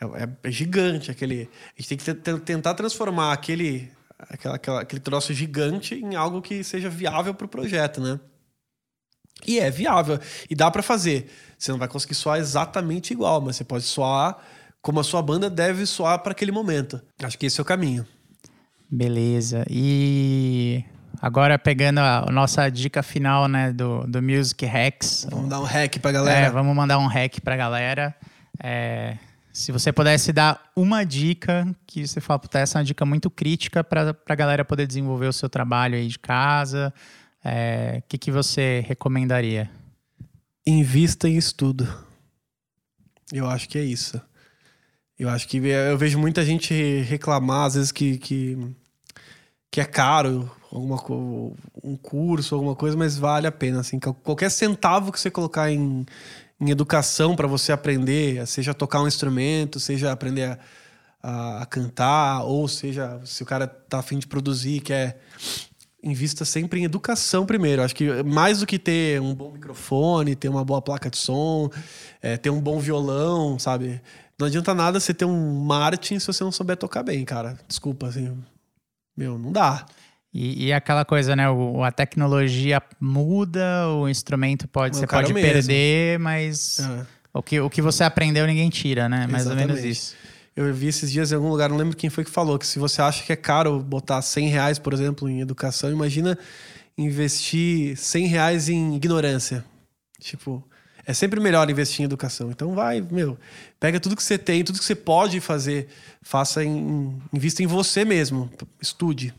[0.00, 1.48] é, é, é, gigante aquele.
[1.76, 6.62] A gente tem que tentar transformar aquele, aquela, aquela, aquele troço gigante em algo que
[6.62, 8.20] seja viável para o projeto, né?
[9.46, 10.18] E é viável.
[10.48, 11.30] E dá para fazer.
[11.58, 14.38] Você não vai conseguir soar exatamente igual, mas você pode soar
[14.80, 17.00] como a sua banda deve soar para aquele momento.
[17.22, 18.06] Acho que esse é o caminho.
[18.90, 19.64] Beleza.
[19.68, 20.84] E
[21.20, 25.26] agora pegando a, nossa dica final, né, do, do Music Hacks.
[25.30, 26.46] Vamos dar um hack pra galera.
[26.46, 28.14] É, vamos mandar um hack pra galera.
[28.62, 29.16] É,
[29.56, 33.30] se você pudesse dar uma dica que você fala, puta, essa é uma dica muito
[33.30, 36.92] crítica para a galera poder desenvolver o seu trabalho aí de casa,
[37.42, 39.70] o é, que, que você recomendaria?
[40.66, 41.88] Invista em estudo.
[43.32, 44.20] Eu acho que é isso.
[45.18, 48.58] Eu acho que eu vejo muita gente reclamar, às vezes, que, que,
[49.70, 51.02] que é caro alguma,
[51.82, 53.80] um curso, alguma coisa, mas vale a pena.
[53.80, 56.04] Assim, qualquer centavo que você colocar em,
[56.60, 60.58] em educação para você aprender, seja tocar um instrumento, seja aprender
[61.22, 65.20] a, a, cantar, ou seja, se o cara tá afim de produzir, quer
[66.02, 67.82] invista sempre em educação primeiro.
[67.82, 71.68] Acho que mais do que ter um bom microfone, ter uma boa placa de som,
[72.22, 74.00] é, ter um bom violão, sabe?
[74.38, 77.58] Não adianta nada você ter um Martin se você não souber tocar bem, cara.
[77.66, 78.36] Desculpa, assim.
[79.16, 79.86] Meu, não dá.
[80.38, 81.48] E, e aquela coisa, né?
[81.48, 85.50] O, a tecnologia muda, o instrumento pode, você o cara pode mesmo.
[85.50, 87.06] perder, mas É.
[87.32, 89.26] o, que, o que você aprendeu ninguém tira, né?
[89.26, 89.92] Mais ou menos Exatamente.
[89.92, 90.14] isso.
[90.54, 92.78] Eu vi esses dias em algum lugar, não lembro quem foi que falou, que se
[92.78, 96.36] você acha que é caro botar 100 reais, por exemplo, em educação, imagina
[96.96, 99.64] investir 100 reais em ignorância.
[100.20, 100.62] Tipo,
[101.06, 102.50] é sempre melhor investir em educação.
[102.50, 103.38] Então vai, meu,
[103.78, 105.88] pega tudo que você tem, tudo que você pode fazer,
[106.22, 109.32] faça em, invista em você mesmo, estude.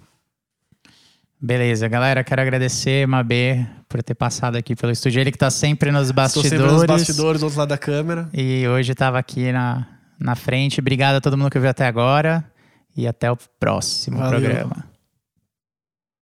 [1.39, 5.21] Beleza, galera, quero agradecer, Mabê, por ter passado aqui pelo estúdio.
[5.21, 6.49] Ele que tá sempre nos Estou bastidores.
[6.49, 8.27] sempre nos bastidores, do outro lado da câmera.
[8.33, 9.85] E hoje estava aqui na,
[10.19, 10.79] na frente.
[10.79, 12.43] Obrigado a todo mundo que viu até agora.
[12.95, 14.41] E até o próximo Valeu.
[14.41, 14.83] programa.